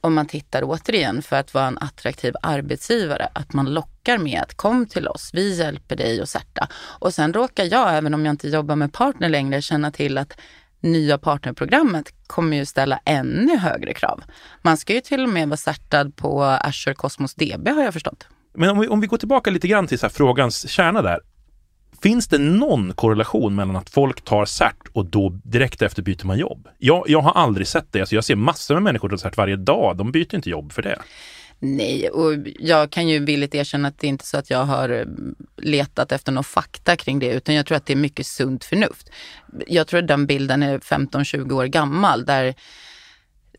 om 0.00 0.14
man 0.14 0.26
tittar 0.26 0.62
återigen 0.64 1.22
för 1.22 1.36
att 1.36 1.54
vara 1.54 1.66
en 1.66 1.78
attraktiv 1.78 2.34
arbetsgivare, 2.42 3.28
att 3.32 3.52
man 3.52 3.74
lockar 3.74 4.18
med 4.18 4.42
att 4.42 4.54
kom 4.54 4.86
till 4.86 5.08
oss, 5.08 5.30
vi 5.32 5.58
hjälper 5.58 5.96
dig 5.96 6.20
att 6.20 6.28
sätta. 6.28 6.68
Och 6.74 7.14
sen 7.14 7.32
råkar 7.32 7.64
jag, 7.64 7.96
även 7.96 8.14
om 8.14 8.24
jag 8.24 8.32
inte 8.32 8.48
jobbar 8.48 8.76
med 8.76 8.92
partner 8.92 9.28
längre, 9.28 9.62
känna 9.62 9.90
till 9.90 10.18
att 10.18 10.38
nya 10.80 11.18
partnerprogrammet 11.18 12.14
kommer 12.26 12.56
ju 12.56 12.66
ställa 12.66 13.00
ännu 13.04 13.56
högre 13.56 13.94
krav. 13.94 14.22
Man 14.62 14.76
ska 14.76 14.94
ju 14.94 15.00
till 15.00 15.22
och 15.22 15.28
med 15.28 15.48
vara 15.48 15.56
certad 15.56 16.16
på 16.16 16.42
Azure 16.42 16.94
Cosmos 16.94 17.34
DB 17.34 17.68
har 17.68 17.82
jag 17.82 17.92
förstått. 17.92 18.26
Men 18.54 18.70
om 18.70 18.78
vi, 18.78 18.88
om 18.88 19.00
vi 19.00 19.06
går 19.06 19.16
tillbaka 19.16 19.50
lite 19.50 19.68
grann 19.68 19.86
till 19.86 19.98
så 19.98 20.08
frågans 20.08 20.68
kärna 20.68 21.02
där. 21.02 21.20
Finns 22.02 22.28
det 22.28 22.38
någon 22.38 22.92
korrelation 22.92 23.54
mellan 23.54 23.76
att 23.76 23.90
folk 23.90 24.24
tar 24.24 24.44
cert 24.44 24.88
och 24.92 25.06
då 25.06 25.40
direkt 25.44 25.82
efter 25.82 26.02
byter 26.02 26.26
man 26.26 26.38
jobb? 26.38 26.68
Jag, 26.78 27.04
jag 27.08 27.20
har 27.20 27.32
aldrig 27.32 27.66
sett 27.66 27.92
det. 27.92 28.00
Alltså 28.00 28.14
jag 28.14 28.24
ser 28.24 28.36
massor 28.36 28.74
med 28.74 28.82
människor 28.82 29.08
som 29.08 29.18
tar 29.18 29.28
cert 29.28 29.36
varje 29.36 29.56
dag. 29.56 29.96
De 29.96 30.12
byter 30.12 30.34
inte 30.34 30.50
jobb 30.50 30.72
för 30.72 30.82
det. 30.82 30.98
Nej, 31.58 32.08
och 32.08 32.34
jag 32.58 32.90
kan 32.90 33.08
ju 33.08 33.18
villigt 33.18 33.54
erkänna 33.54 33.88
att 33.88 33.98
det 33.98 34.06
är 34.06 34.08
inte 34.08 34.26
så 34.26 34.36
att 34.36 34.50
jag 34.50 34.64
har 34.64 34.88
eh, 34.88 35.04
letat 35.56 36.12
efter 36.12 36.32
någon 36.32 36.44
fakta 36.44 36.96
kring 36.96 37.18
det, 37.18 37.32
utan 37.32 37.54
jag 37.54 37.66
tror 37.66 37.76
att 37.76 37.86
det 37.86 37.92
är 37.92 37.96
mycket 37.96 38.26
sunt 38.26 38.64
förnuft. 38.64 39.10
Jag 39.66 39.86
tror 39.86 40.00
att 40.00 40.08
den 40.08 40.26
bilden 40.26 40.62
är 40.62 40.78
15-20 40.78 41.52
år 41.52 41.66
gammal 41.66 42.24
där, 42.24 42.54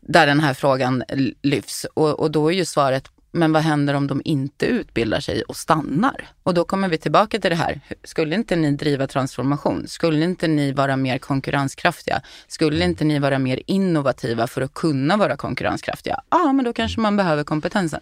där 0.00 0.26
den 0.26 0.40
här 0.40 0.54
frågan 0.54 1.02
lyfts. 1.42 1.86
Och, 1.94 2.20
och 2.20 2.30
då 2.30 2.48
är 2.48 2.54
ju 2.54 2.64
svaret 2.64 3.10
men 3.32 3.52
vad 3.52 3.62
händer 3.62 3.94
om 3.94 4.06
de 4.06 4.22
inte 4.24 4.66
utbildar 4.66 5.20
sig 5.20 5.42
och 5.42 5.56
stannar? 5.56 6.28
Och 6.42 6.54
då 6.54 6.64
kommer 6.64 6.88
vi 6.88 6.98
tillbaka 6.98 7.38
till 7.38 7.50
det 7.50 7.56
här. 7.56 7.80
Skulle 8.04 8.34
inte 8.34 8.56
ni 8.56 8.70
driva 8.70 9.06
transformation? 9.06 9.88
Skulle 9.88 10.24
inte 10.24 10.48
ni 10.48 10.72
vara 10.72 10.96
mer 10.96 11.18
konkurrenskraftiga? 11.18 12.22
Skulle 12.48 12.84
inte 12.84 13.04
ni 13.04 13.18
vara 13.18 13.38
mer 13.38 13.62
innovativa 13.66 14.46
för 14.46 14.62
att 14.62 14.74
kunna 14.74 15.16
vara 15.16 15.36
konkurrenskraftiga? 15.36 16.20
Ja, 16.30 16.52
men 16.52 16.64
då 16.64 16.72
kanske 16.72 17.00
man 17.00 17.16
behöver 17.16 17.44
kompetensen. 17.44 18.00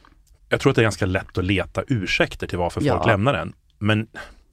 Jag 0.48 0.60
tror 0.60 0.70
att 0.70 0.76
det 0.76 0.80
är 0.80 0.84
ganska 0.84 1.06
lätt 1.06 1.38
att 1.38 1.44
leta 1.44 1.82
ursäkter 1.88 2.46
till 2.46 2.58
varför 2.58 2.80
Ja. 2.84 2.94
folk 2.94 3.06
lämnar 3.06 3.32
den. 3.32 3.52
Men 3.78 4.06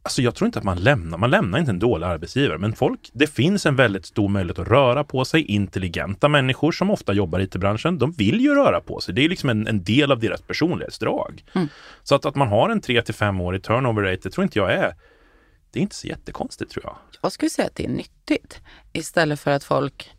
alltså, 0.05 0.21
jag 0.21 0.35
tror 0.35 0.45
inte 0.45 0.59
att 0.59 0.65
man 0.65 0.77
lämnar, 0.77 1.17
man 1.17 1.29
lämnar 1.29 1.59
inte 1.59 1.71
en 1.71 1.79
dålig 1.79 2.07
arbetsgivare. 2.07 2.57
Men 2.57 2.73
folk, 2.73 3.09
det 3.13 3.27
finns 3.27 3.65
en 3.65 3.75
väldigt 3.75 4.05
stor 4.05 4.29
möjlighet 4.29 4.59
att 4.59 4.67
röra 4.67 5.03
på 5.03 5.25
sig. 5.25 5.41
Intelligenta 5.41 6.29
människor 6.29 6.71
som 6.71 6.91
ofta 6.91 7.13
jobbar 7.13 7.39
i 7.39 7.43
IT-branschen, 7.43 7.97
de 7.97 8.11
vill 8.11 8.41
ju 8.41 8.55
röra 8.55 8.81
på 8.81 8.99
sig. 8.99 9.13
Det 9.13 9.25
är 9.25 9.29
liksom 9.29 9.49
en, 9.49 9.67
en 9.67 9.83
del 9.83 10.11
av 10.11 10.19
deras 10.19 10.41
personlighetsdrag. 10.41 11.43
Mm. 11.53 11.67
Så 12.03 12.15
att, 12.15 12.25
att 12.25 12.35
man 12.35 12.47
har 12.47 12.69
en 12.69 12.81
3 12.81 13.01
till 13.01 13.13
5 13.13 13.41
årig 13.41 13.63
turnover 13.63 14.01
rate, 14.01 14.19
det 14.23 14.29
tror 14.29 14.43
inte 14.43 14.59
jag 14.59 14.73
är 14.73 14.95
det 15.75 15.79
är 15.79 15.81
inte 15.81 15.95
så 15.95 16.07
jättekonstigt 16.07 16.71
tror 16.71 16.85
jag. 16.85 16.97
Jag 17.21 17.31
skulle 17.31 17.49
säga 17.49 17.67
att 17.67 17.75
det 17.75 17.85
är 17.85 17.89
nyttigt. 17.89 18.61
Istället 18.93 19.39
för 19.39 19.51
att 19.51 19.63
folk 19.63 20.11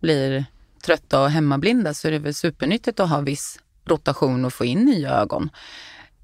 blir 0.00 0.44
trötta 0.84 1.22
och 1.22 1.30
hemmablinda 1.30 1.94
så 1.94 2.08
är 2.08 2.12
det 2.12 2.18
väl 2.18 2.34
supernyttigt 2.34 3.00
att 3.00 3.10
ha 3.10 3.20
viss 3.20 3.58
rotation 3.84 4.44
och 4.44 4.52
få 4.52 4.64
in 4.64 4.84
nya 4.84 5.10
ögon. 5.10 5.50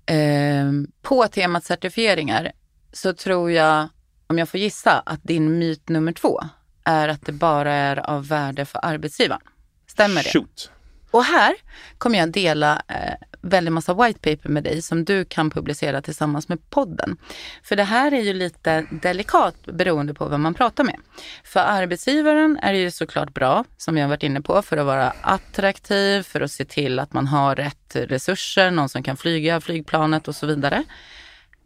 Eh, 0.06 0.72
på 1.02 1.26
temat 1.26 1.64
certifieringar 1.64 2.52
så 2.92 3.12
tror 3.12 3.50
jag, 3.50 3.88
om 4.26 4.38
jag 4.38 4.48
får 4.48 4.60
gissa, 4.60 5.02
att 5.06 5.20
din 5.22 5.58
myt 5.58 5.88
nummer 5.88 6.12
två 6.12 6.40
är 6.84 7.08
att 7.08 7.26
det 7.26 7.32
bara 7.32 7.72
är 7.72 8.10
av 8.10 8.28
värde 8.28 8.64
för 8.64 8.80
arbetsgivaren. 8.82 9.42
Stämmer 9.86 10.22
det? 10.22 10.30
Shoot! 10.30 10.70
Och 11.10 11.24
här 11.24 11.54
kommer 11.98 12.18
jag 12.18 12.32
dela 12.32 12.82
eh, 12.88 13.14
väldigt 13.42 13.72
massa 13.72 13.94
white 13.94 14.18
paper 14.18 14.48
med 14.48 14.64
dig 14.64 14.82
som 14.82 15.04
du 15.04 15.24
kan 15.24 15.50
publicera 15.50 16.02
tillsammans 16.02 16.48
med 16.48 16.70
podden. 16.70 17.16
För 17.62 17.76
det 17.76 17.84
här 17.84 18.12
är 18.12 18.20
ju 18.20 18.32
lite 18.32 18.86
delikat 18.90 19.66
beroende 19.66 20.14
på 20.14 20.28
vem 20.28 20.42
man 20.42 20.54
pratar 20.54 20.84
med. 20.84 20.96
För 21.44 21.60
arbetsgivaren 21.60 22.58
är 22.62 22.72
det 22.72 22.78
ju 22.78 22.90
såklart 22.90 23.34
bra, 23.34 23.64
som 23.76 23.94
vi 23.94 24.00
har 24.00 24.08
varit 24.08 24.22
inne 24.22 24.40
på, 24.40 24.62
för 24.62 24.76
att 24.76 24.86
vara 24.86 25.12
attraktiv, 25.20 26.22
för 26.22 26.40
att 26.40 26.52
se 26.52 26.64
till 26.64 26.98
att 26.98 27.12
man 27.12 27.26
har 27.26 27.56
rätt 27.56 27.96
resurser, 27.96 28.70
någon 28.70 28.88
som 28.88 29.02
kan 29.02 29.16
flyga 29.16 29.60
flygplanet 29.60 30.28
och 30.28 30.36
så 30.36 30.46
vidare. 30.46 30.84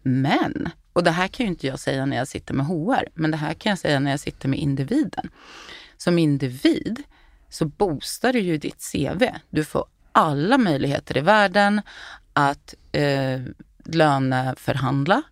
Men, 0.03 0.69
och 0.95 1.05
det 1.05 1.11
här 1.11 1.29
kan 1.29 1.47
ju 1.47 1.51
inte 1.51 1.67
jag 1.67 1.81
säga 1.81 2.07
när 2.07 2.17
jag 2.17 2.29
sitter 2.29 2.55
med 2.55 2.67
HR, 2.67 3.09
men 3.15 3.31
det 3.31 3.37
här 3.37 3.55
kan 3.55 3.71
jag 3.71 3.79
säga 3.79 4.01
när 4.01 4.11
jag 4.11 4.21
sitter 4.21 4.49
med 4.49 4.59
individen. 4.59 5.31
Som 5.97 6.19
individ 6.19 7.03
så 7.49 7.65
boostar 7.65 8.33
du 8.33 8.39
ju 8.39 8.59
ditt 8.59 8.93
CV. 8.93 9.25
Du 9.51 9.65
får 9.65 9.85
alla 10.13 10.59
möjligheter 10.59 11.17
i 11.17 11.21
världen 11.21 11.83
att 12.33 12.75
eh, 12.93 13.41
löneförhandla. 13.85 15.23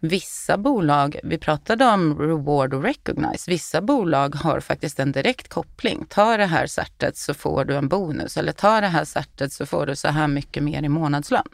Vissa 0.00 0.56
bolag, 0.56 1.20
vi 1.22 1.38
pratade 1.38 1.86
om 1.86 2.18
reward 2.18 2.74
och 2.74 2.82
recognize, 2.82 3.50
vissa 3.50 3.80
bolag 3.80 4.34
har 4.34 4.60
faktiskt 4.60 5.00
en 5.00 5.12
direkt 5.12 5.48
koppling. 5.48 6.06
Ta 6.08 6.36
det 6.36 6.46
här 6.46 6.66
certet 6.66 7.16
så 7.16 7.34
får 7.34 7.64
du 7.64 7.76
en 7.76 7.88
bonus 7.88 8.36
eller 8.36 8.52
ta 8.52 8.80
det 8.80 8.86
här 8.86 9.04
certet 9.04 9.52
så 9.52 9.66
får 9.66 9.86
du 9.86 9.96
så 9.96 10.08
här 10.08 10.28
mycket 10.28 10.62
mer 10.62 10.82
i 10.82 10.88
månadslön. 10.88 11.48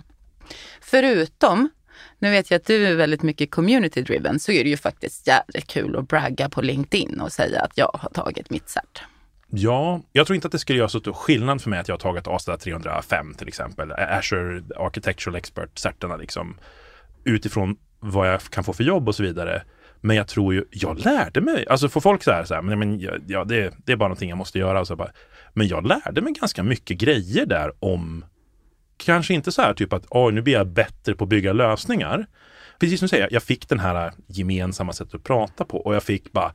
Förutom 0.81 1.71
nu 2.23 2.31
vet 2.31 2.51
jag 2.51 2.59
att 2.59 2.67
du 2.67 2.87
är 2.87 2.95
väldigt 2.95 3.23
mycket 3.23 3.51
community 3.51 4.03
driven, 4.03 4.41
så 4.41 4.53
är 4.53 4.65
det 4.65 4.71
ju 4.71 4.77
faktiskt 4.77 5.27
jävligt 5.27 5.67
kul 5.67 5.97
att 5.97 6.09
bragga 6.09 6.49
på 6.49 6.63
LinkedIn 6.63 7.21
och 7.21 7.33
säga 7.33 7.61
att 7.61 7.79
jag 7.79 7.91
har 7.95 8.11
tagit 8.11 8.51
mitt 8.51 8.69
cert. 8.69 9.03
Ja, 9.51 10.01
jag 10.13 10.27
tror 10.27 10.35
inte 10.35 10.47
att 10.47 10.53
det 10.53 10.59
skulle 10.59 10.79
göra 10.79 10.89
så 10.89 11.01
stor 11.01 11.13
skillnad 11.13 11.63
för 11.63 11.71
mig 11.71 11.79
att 11.79 11.89
jag 11.89 11.95
har 11.95 12.01
tagit 12.01 12.29
ASTA 12.29 12.57
305 12.57 13.35
till 13.35 13.49
exempel, 13.49 13.93
Azure 13.93 14.63
Architectural 14.77 15.37
Expert-certerna 15.37 16.17
liksom, 16.17 16.57
utifrån 17.25 17.77
vad 18.01 18.29
jag 18.29 18.43
kan 18.43 18.65
få 18.65 18.73
för 18.73 18.85
jobb 18.85 19.09
och 19.09 19.15
så 19.15 19.23
vidare. 19.23 19.63
Men 20.01 20.17
jag 20.17 20.29
tror 20.29 20.55
ju, 20.55 20.65
jag 20.71 20.99
lärde 21.05 21.41
mig, 21.41 21.67
alltså 21.69 21.89
får 21.89 22.01
folk 22.01 22.23
så 22.23 22.31
här, 22.31 22.45
så 22.45 22.55
här 22.55 22.63
men, 22.63 22.79
men 22.79 23.01
ja, 23.27 23.45
det, 23.45 23.75
det 23.85 23.93
är 23.93 23.97
bara 23.97 24.09
någonting 24.09 24.29
jag 24.29 24.39
måste 24.39 24.59
göra. 24.59 24.81
Och 24.81 24.87
så 24.87 24.97
bara, 24.97 25.11
men 25.53 25.69
jag 25.69 25.87
lärde 25.87 26.21
mig 26.21 26.33
ganska 26.33 26.63
mycket 26.63 26.99
grejer 26.99 27.47
där 27.47 27.73
om, 27.79 28.25
kanske 29.05 29.35
inte 29.35 29.53
så 29.53 29.63
här 29.63 29.75
typ 29.75 29.93
att, 29.93 30.07
oh, 30.11 30.33
nu 30.33 30.43
blir 30.43 30.55
jag 30.55 30.67
bättre 30.67 31.15
på 31.15 31.25
att 31.25 31.31
bygga 31.31 31.53
lösningar. 31.53 32.27
Precis 32.81 32.99
som 32.99 33.05
du 33.05 33.09
säger, 33.09 33.29
jag 33.31 33.43
fick 33.43 33.69
den 33.69 33.79
här 33.79 34.07
äh, 34.07 34.13
gemensamma 34.27 34.93
sättet 34.93 35.15
att 35.15 35.25
prata 35.25 35.65
på 35.65 35.79
och 35.79 35.95
jag 35.95 36.03
fick 36.03 36.33
bara, 36.33 36.53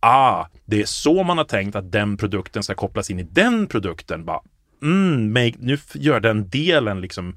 ah, 0.00 0.46
det 0.64 0.80
är 0.80 0.84
så 0.84 1.22
man 1.22 1.38
har 1.38 1.44
tänkt 1.44 1.76
att 1.76 1.92
den 1.92 2.16
produkten 2.16 2.62
ska 2.62 2.74
kopplas 2.74 3.10
in 3.10 3.18
i 3.18 3.22
den 3.22 3.66
produkten. 3.66 4.24
Bara, 4.24 4.40
mm, 4.82 5.32
make, 5.32 5.54
nu 5.58 5.78
gör 5.94 6.20
den 6.20 6.48
delen 6.48 7.00
liksom 7.00 7.36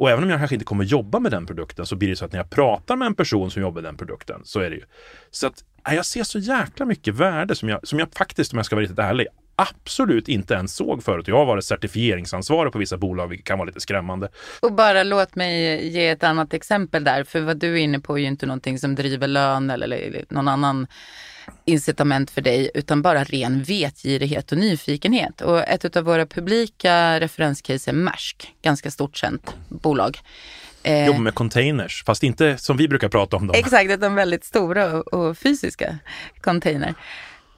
och 0.00 0.10
även 0.10 0.24
om 0.24 0.30
jag 0.30 0.38
kanske 0.38 0.54
inte 0.54 0.64
kommer 0.64 0.84
jobba 0.84 1.18
med 1.18 1.32
den 1.32 1.46
produkten 1.46 1.86
så 1.86 1.96
blir 1.96 2.08
det 2.08 2.16
så 2.16 2.24
att 2.24 2.32
när 2.32 2.38
jag 2.38 2.50
pratar 2.50 2.96
med 2.96 3.06
en 3.06 3.14
person 3.14 3.50
som 3.50 3.62
jobbar 3.62 3.82
med 3.82 3.84
den 3.84 3.96
produkten 3.96 4.40
så 4.44 4.60
är 4.60 4.70
det 4.70 4.76
ju. 4.76 4.82
Så 5.30 5.46
att 5.46 5.64
äh, 5.88 5.94
jag 5.94 6.06
ser 6.06 6.22
så 6.22 6.38
jäkla 6.38 6.86
mycket 6.86 7.14
värde 7.14 7.54
som 7.54 7.68
jag, 7.68 7.88
som 7.88 7.98
jag 7.98 8.08
faktiskt, 8.14 8.52
om 8.52 8.56
jag 8.56 8.66
ska 8.66 8.76
vara 8.76 8.82
riktigt 8.82 8.98
ärlig, 8.98 9.26
absolut 9.60 10.28
inte 10.28 10.54
ens 10.54 10.76
såg 10.76 11.02
förut. 11.02 11.28
Jag 11.28 11.36
har 11.36 11.46
varit 11.46 11.64
certifieringsansvarig 11.64 12.72
på 12.72 12.78
vissa 12.78 12.96
bolag, 12.96 13.28
vilket 13.28 13.46
kan 13.46 13.58
vara 13.58 13.66
lite 13.66 13.80
skrämmande. 13.80 14.28
Och 14.60 14.72
bara 14.72 15.02
låt 15.02 15.34
mig 15.34 15.88
ge 15.88 16.08
ett 16.08 16.24
annat 16.24 16.54
exempel 16.54 17.04
där, 17.04 17.24
för 17.24 17.40
vad 17.40 17.56
du 17.56 17.72
är 17.72 17.76
inne 17.76 18.00
på 18.00 18.18
är 18.18 18.22
ju 18.22 18.28
inte 18.28 18.46
någonting 18.46 18.78
som 18.78 18.94
driver 18.94 19.28
lön 19.28 19.70
eller 19.70 20.24
någon 20.28 20.48
annan 20.48 20.86
incitament 21.64 22.30
för 22.30 22.40
dig, 22.40 22.70
utan 22.74 23.02
bara 23.02 23.24
ren 23.24 23.62
vetgirighet 23.62 24.52
och 24.52 24.58
nyfikenhet. 24.58 25.40
Och 25.40 25.68
ett 25.68 25.96
av 25.96 26.04
våra 26.04 26.26
publika 26.26 27.20
referenscase 27.20 27.90
är 27.90 27.94
Maersk, 27.94 28.54
ganska 28.62 28.90
stort 28.90 29.16
känt 29.16 29.54
bolag. 29.68 30.18
Eh, 30.82 31.06
Jobbar 31.06 31.20
med 31.20 31.34
containers, 31.34 32.04
fast 32.04 32.22
inte 32.22 32.58
som 32.58 32.76
vi 32.76 32.88
brukar 32.88 33.08
prata 33.08 33.36
om 33.36 33.46
dem. 33.46 33.56
Exakt, 33.58 33.90
utan 33.90 34.14
väldigt 34.14 34.44
stora 34.44 34.98
och, 34.98 35.14
och 35.14 35.38
fysiska 35.38 35.98
container. 36.40 36.94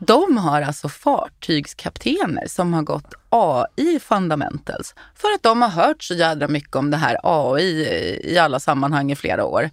De 0.06 0.36
har 0.36 0.62
alltså 0.62 0.88
fartygskaptener 0.88 2.46
som 2.46 2.74
har 2.74 2.82
gått 2.82 3.14
AI 3.28 3.98
fundamentals 4.00 4.94
för 5.14 5.28
att 5.34 5.42
de 5.42 5.62
har 5.62 5.68
hört 5.68 6.02
så 6.02 6.14
jädra 6.14 6.48
mycket 6.48 6.76
om 6.76 6.90
det 6.90 6.96
här 6.96 7.16
AI 7.22 7.88
i 8.24 8.38
alla 8.38 8.60
sammanhang 8.60 9.12
i 9.12 9.16
flera 9.16 9.44
år. 9.44 9.70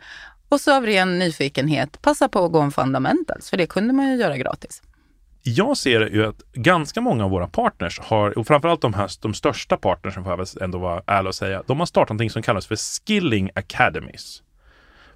Och 0.50 0.62
så 0.62 0.76
av 0.76 0.86
ren 0.86 1.20
nyfikenhet 1.20 2.02
passa 2.02 2.30
på 2.30 2.46
att 2.46 2.52
gå 2.52 2.62
en 2.62 2.72
fundamentals, 2.72 3.50
för 3.50 3.58
det 3.58 3.68
kunde 3.68 3.94
man 3.94 4.08
ju 4.08 4.16
göra 4.16 4.38
gratis. 4.38 4.82
Jag 5.44 5.78
ser 5.78 6.02
ju 6.02 6.26
att 6.26 6.54
ganska 6.54 7.02
många 7.02 7.26
av 7.26 7.32
våra 7.32 7.48
partners 7.48 8.00
har, 8.00 8.38
och 8.38 8.48
framförallt 8.48 8.82
de, 8.82 8.94
här, 8.94 9.12
de 9.22 9.34
största 9.34 9.78
partnersen 9.78 10.24
får 10.24 10.32
jag 10.32 10.38
väl 10.38 10.48
ändå 10.62 10.78
vara 10.78 11.04
ärlig 11.08 11.28
och 11.28 11.36
säga, 11.36 11.64
de 11.68 11.80
har 11.80 11.86
startat 11.86 12.10
någonting 12.10 12.30
som 12.30 12.42
kallas 12.42 12.68
för 12.68 12.76
Skilling 12.76 13.50
Academies. 13.56 14.42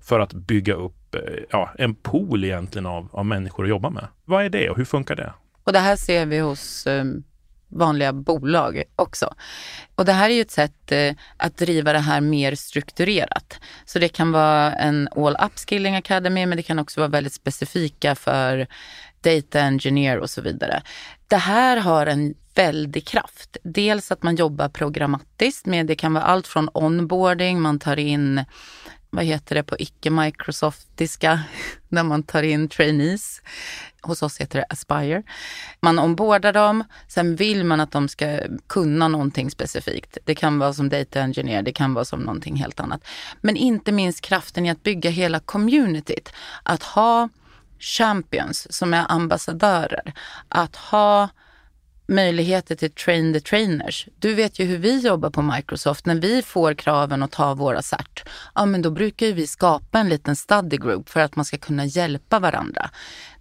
För 0.04 0.20
att 0.20 0.34
bygga 0.34 0.74
upp 0.74 1.16
eh, 1.16 1.22
ja, 1.50 1.74
en 1.78 1.96
pool 1.96 2.44
egentligen 2.44 2.86
av, 2.86 3.10
av 3.12 3.26
människor 3.26 3.64
att 3.64 3.70
jobba 3.70 3.90
med. 3.90 4.08
Vad 4.26 4.46
är 4.46 4.50
det 4.50 4.70
och 4.70 4.78
hur 4.78 4.86
funkar 4.86 5.16
det? 5.16 5.34
Och 5.64 5.74
det 5.74 5.80
här 5.80 5.96
ser 5.96 6.26
vi 6.26 6.40
hos 6.40 6.88
um 6.88 7.24
vanliga 7.76 8.14
bolag 8.14 8.84
också. 8.96 9.34
Och 9.96 10.06
det 10.06 10.14
här 10.14 10.30
är 10.30 10.34
ju 10.34 10.42
ett 10.42 10.52
sätt 10.52 10.92
eh, 10.92 11.14
att 11.38 11.58
driva 11.58 11.94
det 11.94 12.00
här 12.00 12.22
mer 12.22 12.56
strukturerat. 12.56 13.60
Så 13.86 14.00
det 14.00 14.10
kan 14.10 14.32
vara 14.32 14.74
en 14.74 15.10
all 15.16 15.38
upskilling 15.46 15.96
academy, 15.96 16.46
men 16.46 16.58
det 16.58 16.64
kan 16.64 16.80
också 16.80 17.00
vara 17.00 17.10
väldigt 17.10 17.34
specifika 17.34 18.16
för 18.16 18.68
data 19.22 19.60
engineer 19.60 20.20
och 20.20 20.30
så 20.30 20.42
vidare. 20.42 20.82
Det 21.28 21.38
här 21.38 21.78
har 21.78 22.06
en 22.06 22.34
väldig 22.56 23.08
kraft. 23.08 23.58
Dels 23.64 24.12
att 24.12 24.24
man 24.24 24.36
jobbar 24.36 24.70
programmatiskt 24.70 25.66
med, 25.66 25.86
det 25.86 25.96
kan 25.96 26.14
vara 26.14 26.24
allt 26.24 26.48
från 26.48 26.70
onboarding, 26.74 27.62
man 27.62 27.80
tar 27.80 28.00
in 28.00 28.46
vad 29.14 29.26
heter 29.26 29.56
det 29.56 29.64
på 29.64 29.76
icke-Microsoftiska, 29.80 31.40
när 31.90 32.04
man 32.04 32.24
tar 32.24 32.44
in 32.44 32.70
trainees. 32.70 33.42
Hos 34.02 34.24
oss 34.24 34.38
heter 34.38 34.60
det 34.60 34.66
Aspire. 34.70 35.24
Man 35.82 36.00
ombordar 36.00 36.54
dem, 36.54 36.84
sen 37.08 37.36
vill 37.36 37.64
man 37.64 37.80
att 37.80 37.92
de 37.92 38.08
ska 38.08 38.40
kunna 38.68 39.08
någonting 39.08 39.52
specifikt. 39.52 40.18
Det 40.26 40.36
kan 40.36 40.60
vara 40.60 40.74
som 40.74 40.90
data 40.90 41.22
engineer, 41.22 41.62
det 41.62 41.72
kan 41.72 41.94
vara 41.94 42.06
som 42.06 42.20
någonting 42.20 42.56
helt 42.56 42.80
annat. 42.80 43.08
Men 43.42 43.56
inte 43.56 43.92
minst 43.92 44.22
kraften 44.22 44.66
i 44.66 44.70
att 44.70 44.84
bygga 44.84 45.10
hela 45.10 45.40
communityt. 45.40 46.34
Att 46.64 46.84
ha 46.84 47.30
champions 47.80 48.74
som 48.74 48.94
är 48.94 49.12
ambassadörer. 49.12 50.14
Att 50.48 50.76
ha 50.76 51.30
möjligheter 52.14 52.76
till 52.76 52.92
train 52.92 53.34
the 53.34 53.40
trainers. 53.40 54.08
Du 54.20 54.34
vet 54.34 54.60
ju 54.60 54.66
hur 54.66 54.78
vi 54.78 55.00
jobbar 55.00 55.30
på 55.30 55.42
Microsoft. 55.42 56.06
När 56.06 56.16
vi 56.16 56.42
får 56.42 56.74
kraven 56.74 57.24
att 57.24 57.32
ta 57.32 57.54
våra 57.54 57.82
cert, 57.82 58.24
ja 58.56 58.66
men 58.66 58.82
då 58.82 58.92
brukar 58.92 59.28
vi 59.28 59.48
skapa 59.48 60.00
en 60.00 60.10
liten 60.10 60.36
study 60.36 60.78
group 60.78 61.10
för 61.10 61.20
att 61.20 61.36
man 61.36 61.46
ska 61.46 61.58
kunna 61.58 61.86
hjälpa 61.86 62.40
varandra. 62.40 62.90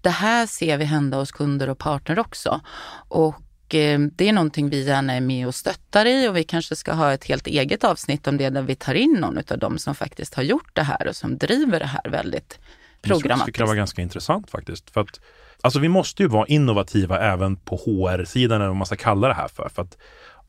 Det 0.00 0.10
här 0.10 0.46
ser 0.46 0.78
vi 0.78 0.84
hända 0.84 1.16
hos 1.16 1.32
kunder 1.32 1.68
och 1.68 1.78
partner 1.78 2.18
också. 2.18 2.60
Och 3.08 3.74
eh, 3.74 4.00
det 4.00 4.28
är 4.28 4.32
någonting 4.32 4.68
vi 4.68 4.84
gärna 4.84 5.12
är 5.12 5.20
med 5.20 5.46
och 5.46 5.54
stöttar 5.54 6.06
i 6.06 6.28
och 6.28 6.36
vi 6.36 6.44
kanske 6.44 6.76
ska 6.76 6.92
ha 6.92 7.12
ett 7.12 7.24
helt 7.24 7.46
eget 7.46 7.84
avsnitt 7.84 8.26
om 8.26 8.36
det 8.36 8.50
där 8.50 8.62
vi 8.62 8.74
tar 8.74 8.94
in 8.94 9.12
någon 9.20 9.38
av 9.50 9.58
dem 9.58 9.78
som 9.78 9.94
faktiskt 9.94 10.34
har 10.34 10.42
gjort 10.42 10.70
det 10.72 10.82
här 10.82 11.08
och 11.08 11.16
som 11.16 11.38
driver 11.38 11.78
det 11.78 11.86
här 11.86 12.10
väldigt 12.10 12.58
programmatiskt. 13.02 13.46
Det 13.46 13.52
tycker 13.52 13.60
jag 13.60 13.68
var 13.68 13.74
ganska 13.74 14.02
intressant 14.02 14.50
faktiskt. 14.50 14.90
För 14.90 15.00
att 15.00 15.20
Alltså 15.64 15.80
vi 15.80 15.88
måste 15.88 16.22
ju 16.22 16.28
vara 16.28 16.46
innovativa 16.46 17.18
även 17.20 17.56
på 17.56 17.76
HR-sidan 17.76 18.56
eller 18.56 18.68
vad 18.68 18.76
man 18.76 18.86
ska 18.86 18.96
kalla 18.96 19.28
det 19.28 19.34
här 19.34 19.48
för. 19.48 19.68
För 19.68 19.82
att 19.82 19.98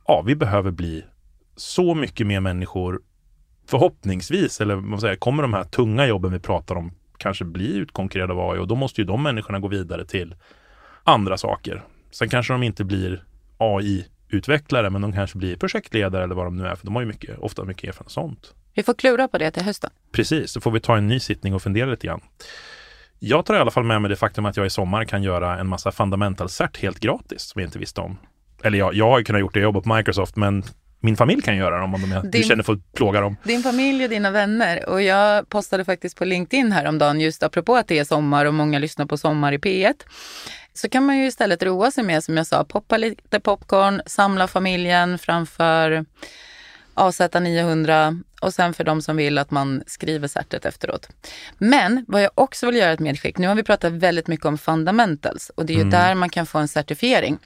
ja, 0.08 0.24
vi 0.26 0.36
behöver 0.36 0.72
bli 0.72 1.06
så 1.56 1.96
mycket 1.96 2.28
mer 2.28 2.40
människor 2.40 3.02
förhoppningsvis, 3.68 4.62
eller 4.62 4.76
man 4.76 5.02
säger, 5.02 5.16
kommer 5.16 5.44
de 5.44 5.54
här 5.54 5.64
tunga 5.64 6.08
jobben 6.08 6.32
vi 6.32 6.40
pratar 6.40 6.76
om 6.76 6.92
kanske 7.18 7.46
bli 7.46 7.76
utkonkurrerade 7.76 8.34
av 8.34 8.52
AI 8.52 8.60
och 8.60 8.68
då 8.68 8.76
måste 8.76 9.02
ju 9.02 9.08
de 9.08 9.24
människorna 9.24 9.60
gå 9.60 9.68
vidare 9.68 10.06
till 10.06 10.36
andra 11.04 11.38
saker. 11.38 11.84
Sen 12.12 12.30
kanske 12.30 12.54
de 12.54 12.64
inte 12.64 12.84
blir 12.84 13.24
AI-utvecklare, 13.58 14.90
men 14.90 15.02
de 15.02 15.14
kanske 15.14 15.38
blir 15.38 15.56
projektledare 15.56 16.24
eller 16.24 16.36
vad 16.36 16.46
de 16.46 16.58
nu 16.58 16.68
är, 16.68 16.76
för 16.76 16.86
de 16.86 16.96
har 16.96 17.02
ju 17.02 17.08
mycket, 17.08 17.40
ofta 17.40 17.64
mycket 17.64 17.90
erfarenhet 17.90 18.12
sånt. 18.12 18.54
Vi 18.74 18.84
får 18.84 18.94
klura 18.94 19.28
på 19.28 19.38
det 19.38 19.52
till 19.52 19.64
hösten. 19.64 19.90
Precis, 20.12 20.52
så 20.52 20.62
får 20.62 20.72
vi 20.72 20.80
ta 20.80 20.98
en 20.98 21.08
ny 21.08 21.20
sittning 21.20 21.54
och 21.54 21.62
fundera 21.62 21.86
lite 21.86 22.08
grann. 22.08 22.22
Jag 23.20 23.46
tar 23.46 23.56
i 23.56 23.58
alla 23.58 23.72
fall 23.72 23.84
med 23.84 24.02
mig 24.02 24.10
det 24.10 24.16
faktum 24.16 24.46
att 24.46 24.58
jag 24.58 24.66
i 24.66 24.70
sommar 24.70 25.06
kan 25.06 25.24
göra 25.24 25.60
en 25.60 25.68
massa 25.68 25.92
fundamental 25.92 26.50
cert 26.50 26.78
helt 26.78 27.00
gratis 27.00 27.42
som 27.42 27.62
jag 27.62 27.68
inte 27.68 27.80
visste 27.80 28.02
om. 28.02 28.18
Eller 28.64 28.78
jag, 28.78 28.94
jag 28.94 29.10
har 29.10 29.20
ju 29.20 29.26
kunnat 29.26 29.42
gjort 29.42 29.54
det, 29.54 29.60
jag 29.60 29.64
jobbar 29.64 29.82
på 29.82 29.96
Microsoft, 29.96 30.36
men 30.36 30.64
min 31.00 31.18
familj 31.18 31.42
kan 31.42 31.56
göra 31.56 31.80
dem 31.80 31.96
om 31.96 32.02
de 32.02 32.10
din, 32.10 32.32
du 32.32 32.44
känner 32.44 32.64
för 32.64 32.74
att 32.74 32.94
plåga 32.94 33.22
dem. 33.22 33.38
Din 33.44 33.64
familj 33.64 34.04
och 34.04 34.10
dina 34.10 34.32
vänner. 34.32 34.90
Och 34.90 35.02
jag 35.02 35.50
postade 35.50 35.86
faktiskt 35.86 36.18
på 36.18 36.26
LinkedIn 36.26 36.72
häromdagen 36.72 37.20
just 37.20 37.44
apropå 37.44 37.76
att 37.76 37.88
det 37.88 38.00
är 38.00 38.04
sommar 38.04 38.46
och 38.46 38.54
många 38.54 38.80
lyssnar 38.80 39.06
på 39.06 39.18
Sommar 39.18 39.52
i 39.52 39.58
P1. 39.58 39.94
Så 40.74 40.90
kan 40.90 41.06
man 41.06 41.18
ju 41.18 41.26
istället 41.26 41.64
roa 41.64 41.92
sig 41.92 42.04
med, 42.04 42.24
som 42.24 42.38
jag 42.38 42.48
sa, 42.48 42.64
poppa 42.64 42.98
lite 42.98 43.40
popcorn, 43.40 44.02
samla 44.06 44.48
familjen 44.48 45.18
framför 45.18 46.06
AZ900 46.96 48.24
och 48.44 48.54
sen 48.54 48.74
för 48.74 48.84
de 48.84 49.02
som 49.02 49.18
vill 49.18 49.38
att 49.38 49.52
man 49.52 49.84
skriver 49.88 50.28
certet 50.28 50.66
efteråt. 50.66 51.10
Men 51.58 52.06
vad 52.08 52.22
jag 52.22 52.32
också 52.36 52.66
vill 52.66 52.76
göra 52.76 52.92
ett 52.92 53.00
medskick, 53.00 53.38
nu 53.38 53.48
har 53.48 53.56
vi 53.56 53.64
pratat 53.64 53.94
väldigt 53.94 54.28
mycket 54.28 54.46
om 54.46 54.58
fundamentals 54.58 55.52
och 55.56 55.66
det 55.66 55.74
är 55.74 55.76
ju 55.76 55.82
mm. 55.82 55.92
där 55.92 56.16
man 56.16 56.30
kan 56.30 56.46
få 56.46 56.58
en 56.58 56.68
certifiering 56.68 57.40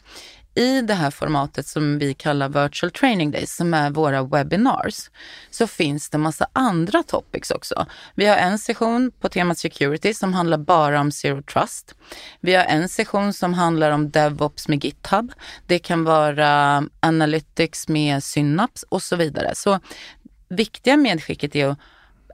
i 0.58 0.82
det 0.82 0.94
här 0.94 1.12
formatet 1.12 1.68
som 1.68 2.00
vi 2.00 2.14
kallar 2.14 2.50
virtual 2.50 2.92
training 2.92 3.32
days, 3.32 3.56
som 3.56 3.74
är 3.74 3.90
våra 3.90 4.24
webinars, 4.24 5.10
så 5.52 5.68
finns 5.68 6.10
det 6.10 6.18
massa 6.18 6.48
andra 6.54 7.04
topics 7.04 7.52
också. 7.52 7.86
Vi 8.16 8.26
har 8.26 8.36
en 8.36 8.60
session 8.60 9.12
på 9.20 9.30
temat 9.30 9.58
security 9.58 10.14
som 10.14 10.34
handlar 10.34 10.58
bara 10.58 11.00
om 11.00 11.12
zero 11.12 11.42
trust. 11.42 11.96
Vi 12.40 12.56
har 12.56 12.64
en 12.64 12.90
session 12.90 13.34
som 13.34 13.54
handlar 13.54 13.92
om 13.92 14.10
DevOps 14.10 14.68
med 14.68 14.86
GitHub. 14.86 15.32
Det 15.68 15.80
kan 15.80 16.04
vara 16.04 16.84
analytics 17.00 17.88
med 17.88 18.24
Synapse 18.24 18.86
och 18.90 19.04
så 19.04 19.16
vidare. 19.16 19.56
Så 19.56 19.80
viktiga 20.50 20.98
medskicket 20.98 21.56
är 21.56 21.68
att 21.68 21.78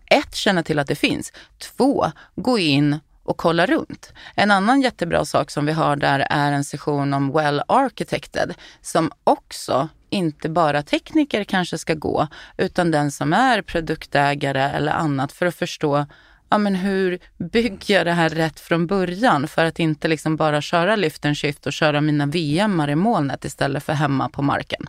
ett, 0.06 0.36
känna 0.36 0.64
till 0.64 0.80
att 0.80 0.88
det 0.88 0.96
finns. 0.96 1.34
Två, 1.58 2.12
gå 2.36 2.60
in 2.60 3.00
och 3.24 3.38
kolla 3.38 3.66
runt. 3.66 4.14
En 4.36 4.52
annan 4.52 4.82
jättebra 4.82 5.26
sak 5.26 5.52
som 5.52 5.66
vi 5.66 5.72
har 5.72 5.96
där 5.96 6.28
är 6.30 6.52
en 6.52 6.64
session 6.64 7.14
om 7.14 7.32
well 7.32 7.62
architected 7.68 8.54
som 8.82 9.12
också 9.24 9.90
inte 10.10 10.50
bara 10.50 10.84
tekniker 10.84 11.44
kanske 11.44 11.78
ska 11.78 11.94
gå 11.94 12.28
utan 12.58 12.92
den 12.92 13.12
som 13.12 13.34
är 13.34 13.62
produktägare 13.62 14.62
eller 14.62 14.92
annat 14.92 15.32
för 15.32 15.46
att 15.46 15.56
förstå 15.56 16.06
ja, 16.50 16.58
men 16.58 16.76
hur 16.76 17.20
bygger 17.38 17.96
jag 17.96 18.06
det 18.06 18.12
här 18.12 18.30
rätt 18.30 18.60
från 18.60 18.88
början 18.88 19.48
för 19.48 19.66
att 19.66 19.80
inte 19.80 20.08
liksom 20.08 20.36
bara 20.36 20.62
köra 20.62 20.96
lift 20.96 21.26
and 21.26 21.38
shift 21.38 21.66
och 21.66 21.74
köra 21.74 22.02
mina 22.02 22.26
VM 22.26 22.82
i 22.82 22.96
molnet 22.96 23.46
istället 23.46 23.84
för 23.84 23.94
hemma 23.94 24.30
på 24.30 24.42
marken. 24.42 24.88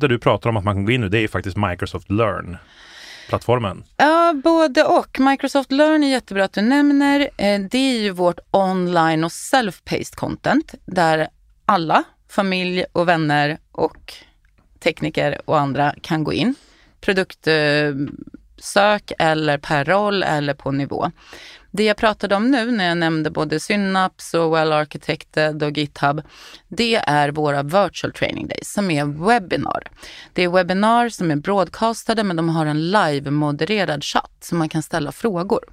Det 0.00 0.08
du 0.08 0.18
pratar 0.18 0.50
om 0.50 0.56
att 0.56 0.64
man 0.64 0.74
kan 0.74 0.84
gå 0.84 0.92
in 0.92 1.00
nu, 1.00 1.08
det 1.08 1.18
är 1.18 1.28
faktiskt 1.28 1.56
Microsoft 1.56 2.10
Learn 2.10 2.56
plattformen? 3.28 3.84
Ja, 3.96 4.34
både 4.44 4.84
och. 4.84 5.20
Microsoft 5.20 5.72
Learn 5.72 6.04
är 6.04 6.10
jättebra 6.10 6.44
att 6.44 6.52
du 6.52 6.62
nämner. 6.62 7.20
Eh, 7.20 7.60
det 7.70 7.78
är 7.78 8.00
ju 8.00 8.10
vårt 8.10 8.38
online 8.50 9.24
och 9.24 9.30
self-paced 9.30 10.14
content 10.14 10.74
där 10.86 11.28
alla, 11.66 12.04
familj 12.28 12.84
och 12.92 13.08
vänner 13.08 13.58
och 13.72 14.14
tekniker 14.80 15.40
och 15.44 15.60
andra 15.60 15.94
kan 16.02 16.24
gå 16.24 16.32
in. 16.32 16.54
Produktsök 18.64 19.12
eller 19.18 19.58
per 19.58 19.84
roll 19.84 20.22
eller 20.22 20.54
på 20.54 20.70
nivå. 20.70 21.10
Det 21.70 21.84
jag 21.84 21.96
pratade 21.96 22.34
om 22.34 22.50
nu 22.50 22.70
när 22.70 22.88
jag 22.88 22.98
nämnde 22.98 23.30
både 23.30 23.60
Synapse 23.60 24.38
och 24.38 24.54
Well 24.54 24.72
Architected 24.72 25.62
och 25.62 25.78
GitHub, 25.78 26.22
det 26.68 26.94
är 26.94 27.28
våra 27.28 27.62
virtual 27.62 28.12
training 28.12 28.46
days 28.48 28.72
som 28.72 28.90
är 28.90 29.04
webbinar. 29.26 29.82
Det 30.32 30.42
är 30.42 30.48
webbinar 30.48 31.08
som 31.08 31.30
är 31.30 31.36
broadcastade 31.36 32.24
men 32.24 32.36
de 32.36 32.48
har 32.48 32.66
en 32.66 32.90
live-modererad 32.90 34.04
chatt 34.04 34.36
så 34.40 34.54
man 34.54 34.68
kan 34.68 34.82
ställa 34.82 35.12
frågor. 35.12 35.64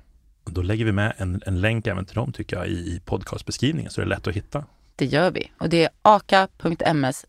Då 0.46 0.62
lägger 0.62 0.86
vi 0.86 0.92
med 0.92 1.14
en, 1.18 1.42
en 1.46 1.62
länk 1.62 1.88
även 1.88 2.06
till 2.06 2.16
dem 2.16 2.34
tycker 2.34 2.56
jag 2.56 2.68
i 2.68 3.02
podcastbeskrivningen 3.06 3.92
så 3.92 4.02
det 4.02 4.06
är 4.06 4.10
lätt 4.10 4.28
att 4.28 4.36
hitta. 4.36 4.66
Det 4.96 5.06
gör 5.06 5.32
vi 5.32 5.52
och 5.60 5.70
det 5.70 5.84
är 5.84 5.90
aka.ms 6.02 7.26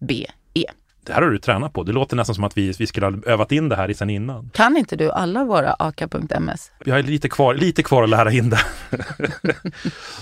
WEBE. 0.00 0.32
Det 1.04 1.12
här 1.12 1.22
har 1.22 1.30
du 1.30 1.38
tränat 1.38 1.72
på. 1.72 1.82
Det 1.82 1.92
låter 1.92 2.16
nästan 2.16 2.34
som 2.34 2.44
att 2.44 2.58
vi, 2.58 2.72
vi 2.78 2.86
skulle 2.86 3.06
ha 3.06 3.14
övat 3.26 3.52
in 3.52 3.68
det 3.68 3.76
här 3.76 3.92
sen 3.92 4.10
innan. 4.10 4.50
Kan 4.54 4.76
inte 4.76 4.96
du 4.96 5.10
alla 5.10 5.44
våra 5.44 5.72
aka.ms? 5.78 6.70
Vi 6.84 6.90
har 6.90 7.02
lite 7.02 7.28
kvar, 7.28 7.54
lite 7.54 7.82
kvar 7.82 8.02
att 8.02 8.08
lära 8.08 8.32
in 8.32 8.50
det. 8.50 8.60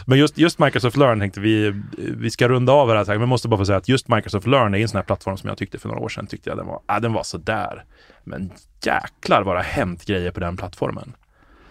Men 0.07 0.19
just, 0.19 0.39
just 0.39 0.59
Microsoft 0.59 0.97
Learn 0.97 1.21
tänkte 1.21 1.41
vi, 1.41 1.83
vi 1.99 2.31
ska 2.31 2.49
runda 2.49 2.73
av 2.73 2.89
det 2.89 3.07
här, 3.07 3.19
men 3.19 3.29
måste 3.29 3.49
bara 3.49 3.59
få 3.59 3.67
säga 3.67 3.79
att 3.79 3.89
just 3.89 4.09
Microsoft 4.09 4.47
Learn 4.47 4.75
är 4.75 4.79
en 4.79 4.89
sån 4.89 4.99
här 4.99 5.05
plattform 5.05 5.37
som 5.37 5.49
jag 5.49 5.59
tyckte 5.59 5.79
för 5.79 5.89
några 5.89 6.01
år 6.01 6.09
sedan 6.09 6.27
tyckte 6.27 6.51
jag 6.51 6.59
den 6.59 6.67
var, 6.67 6.81
äh, 6.91 7.01
den 7.01 7.13
var 7.13 7.23
sådär. 7.23 7.85
Men 8.25 8.53
jäklar 8.83 9.43
vad 9.43 9.55
det 9.57 9.59
har 9.59 9.65
hänt 9.65 10.05
grejer 10.05 10.31
på 10.31 10.41
den 10.41 10.57
plattformen. 10.57 11.13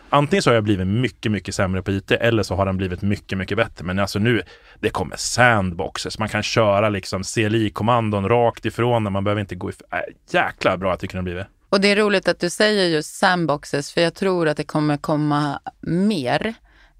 Antingen 0.09 0.43
så 0.43 0.49
har 0.49 0.55
jag 0.55 0.63
blivit 0.63 0.87
mycket, 0.87 1.31
mycket 1.31 1.55
sämre 1.55 1.81
på 1.81 1.91
IT 1.91 2.11
eller 2.11 2.43
så 2.43 2.55
har 2.55 2.65
den 2.65 2.77
blivit 2.77 3.01
mycket, 3.01 3.37
mycket 3.37 3.57
bättre. 3.57 3.85
Men 3.85 3.99
alltså 3.99 4.19
nu, 4.19 4.41
det 4.79 4.89
kommer 4.89 5.15
sandboxes. 5.15 6.19
Man 6.19 6.29
kan 6.29 6.43
köra 6.43 6.89
liksom 6.89 7.23
CLI-kommandon 7.23 8.29
rakt 8.29 8.65
ifrån 8.65 9.03
när 9.03 9.11
man 9.11 9.23
behöver 9.23 9.41
inte 9.41 9.55
gå 9.55 9.69
ifrån. 9.69 9.87
Äh, 9.91 9.99
jäklar 10.29 10.77
bra 10.77 10.89
jag 10.89 10.99
tycker 10.99 11.13
den 11.13 11.19
har 11.19 11.23
blivit. 11.23 11.47
Och 11.69 11.81
det 11.81 11.87
är 11.87 11.95
roligt 11.95 12.27
att 12.27 12.39
du 12.39 12.49
säger 12.49 12.85
just 12.85 13.15
sandboxes, 13.15 13.91
för 13.91 14.01
jag 14.01 14.13
tror 14.13 14.47
att 14.47 14.57
det 14.57 14.63
kommer 14.63 14.97
komma 14.97 15.59
mer 15.81 16.53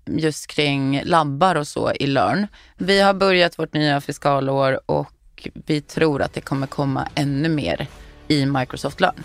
just 0.06 0.48
kring 0.48 1.02
labbar 1.04 1.56
och 1.56 1.68
så 1.68 1.92
i 1.92 2.08
Learn. 2.08 2.48
Vi 2.78 3.02
har 3.02 3.14
börjat 3.14 3.60
vårt 3.60 3.74
nya 3.74 4.02
fiskalår 4.02 4.80
och 4.86 5.50
vi 5.66 5.82
tror 5.82 6.22
att 6.22 6.34
det 6.34 6.42
kommer 6.42 6.68
komma 6.68 7.08
ännu 7.16 7.50
mer 7.50 7.88
i 8.28 8.46
Microsoft 8.46 9.02
Learn. 9.02 9.24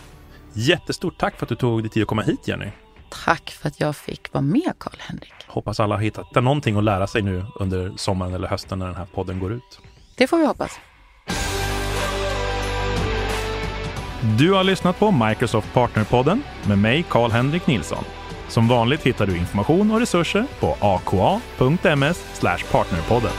Jättestort 0.53 1.18
tack 1.18 1.38
för 1.38 1.44
att 1.44 1.49
du 1.49 1.57
tog 1.57 1.83
dig 1.83 1.90
tid 1.90 2.03
att 2.03 2.09
komma 2.09 2.23
hit 2.23 2.49
Jenny. 2.49 2.84
Tack 3.24 3.50
för 3.50 3.68
att 3.68 3.81
jag 3.81 3.96
fick 3.96 4.33
vara 4.33 4.42
med 4.42 4.72
Karl-Henrik. 4.79 5.33
Hoppas 5.46 5.81
alla 5.81 5.94
har 5.94 6.03
hittat 6.03 6.35
någonting 6.35 6.77
att 6.77 6.85
lära 6.85 7.07
sig 7.07 7.22
nu 7.22 7.46
under 7.55 7.92
sommaren 7.96 8.35
eller 8.35 8.48
hösten 8.48 8.79
när 8.79 8.87
den 8.87 8.94
här 8.94 9.07
podden 9.14 9.40
går 9.40 9.53
ut. 9.53 9.81
Det 10.16 10.27
får 10.27 10.38
vi 10.38 10.46
hoppas. 10.46 10.79
Du 14.38 14.53
har 14.53 14.64
lyssnat 14.64 14.98
på 14.98 15.11
Microsoft 15.11 15.72
Partnerpodden 15.72 16.42
med 16.66 16.79
mig, 16.79 17.05
Karl-Henrik 17.09 17.66
Nilsson. 17.66 18.05
Som 18.48 18.68
vanligt 18.68 19.03
hittar 19.03 19.27
du 19.27 19.37
information 19.37 19.90
och 19.90 20.00
resurser 20.00 20.46
på 20.61 20.77
aka.ms 20.81 22.40
partnerpodden. 22.70 23.33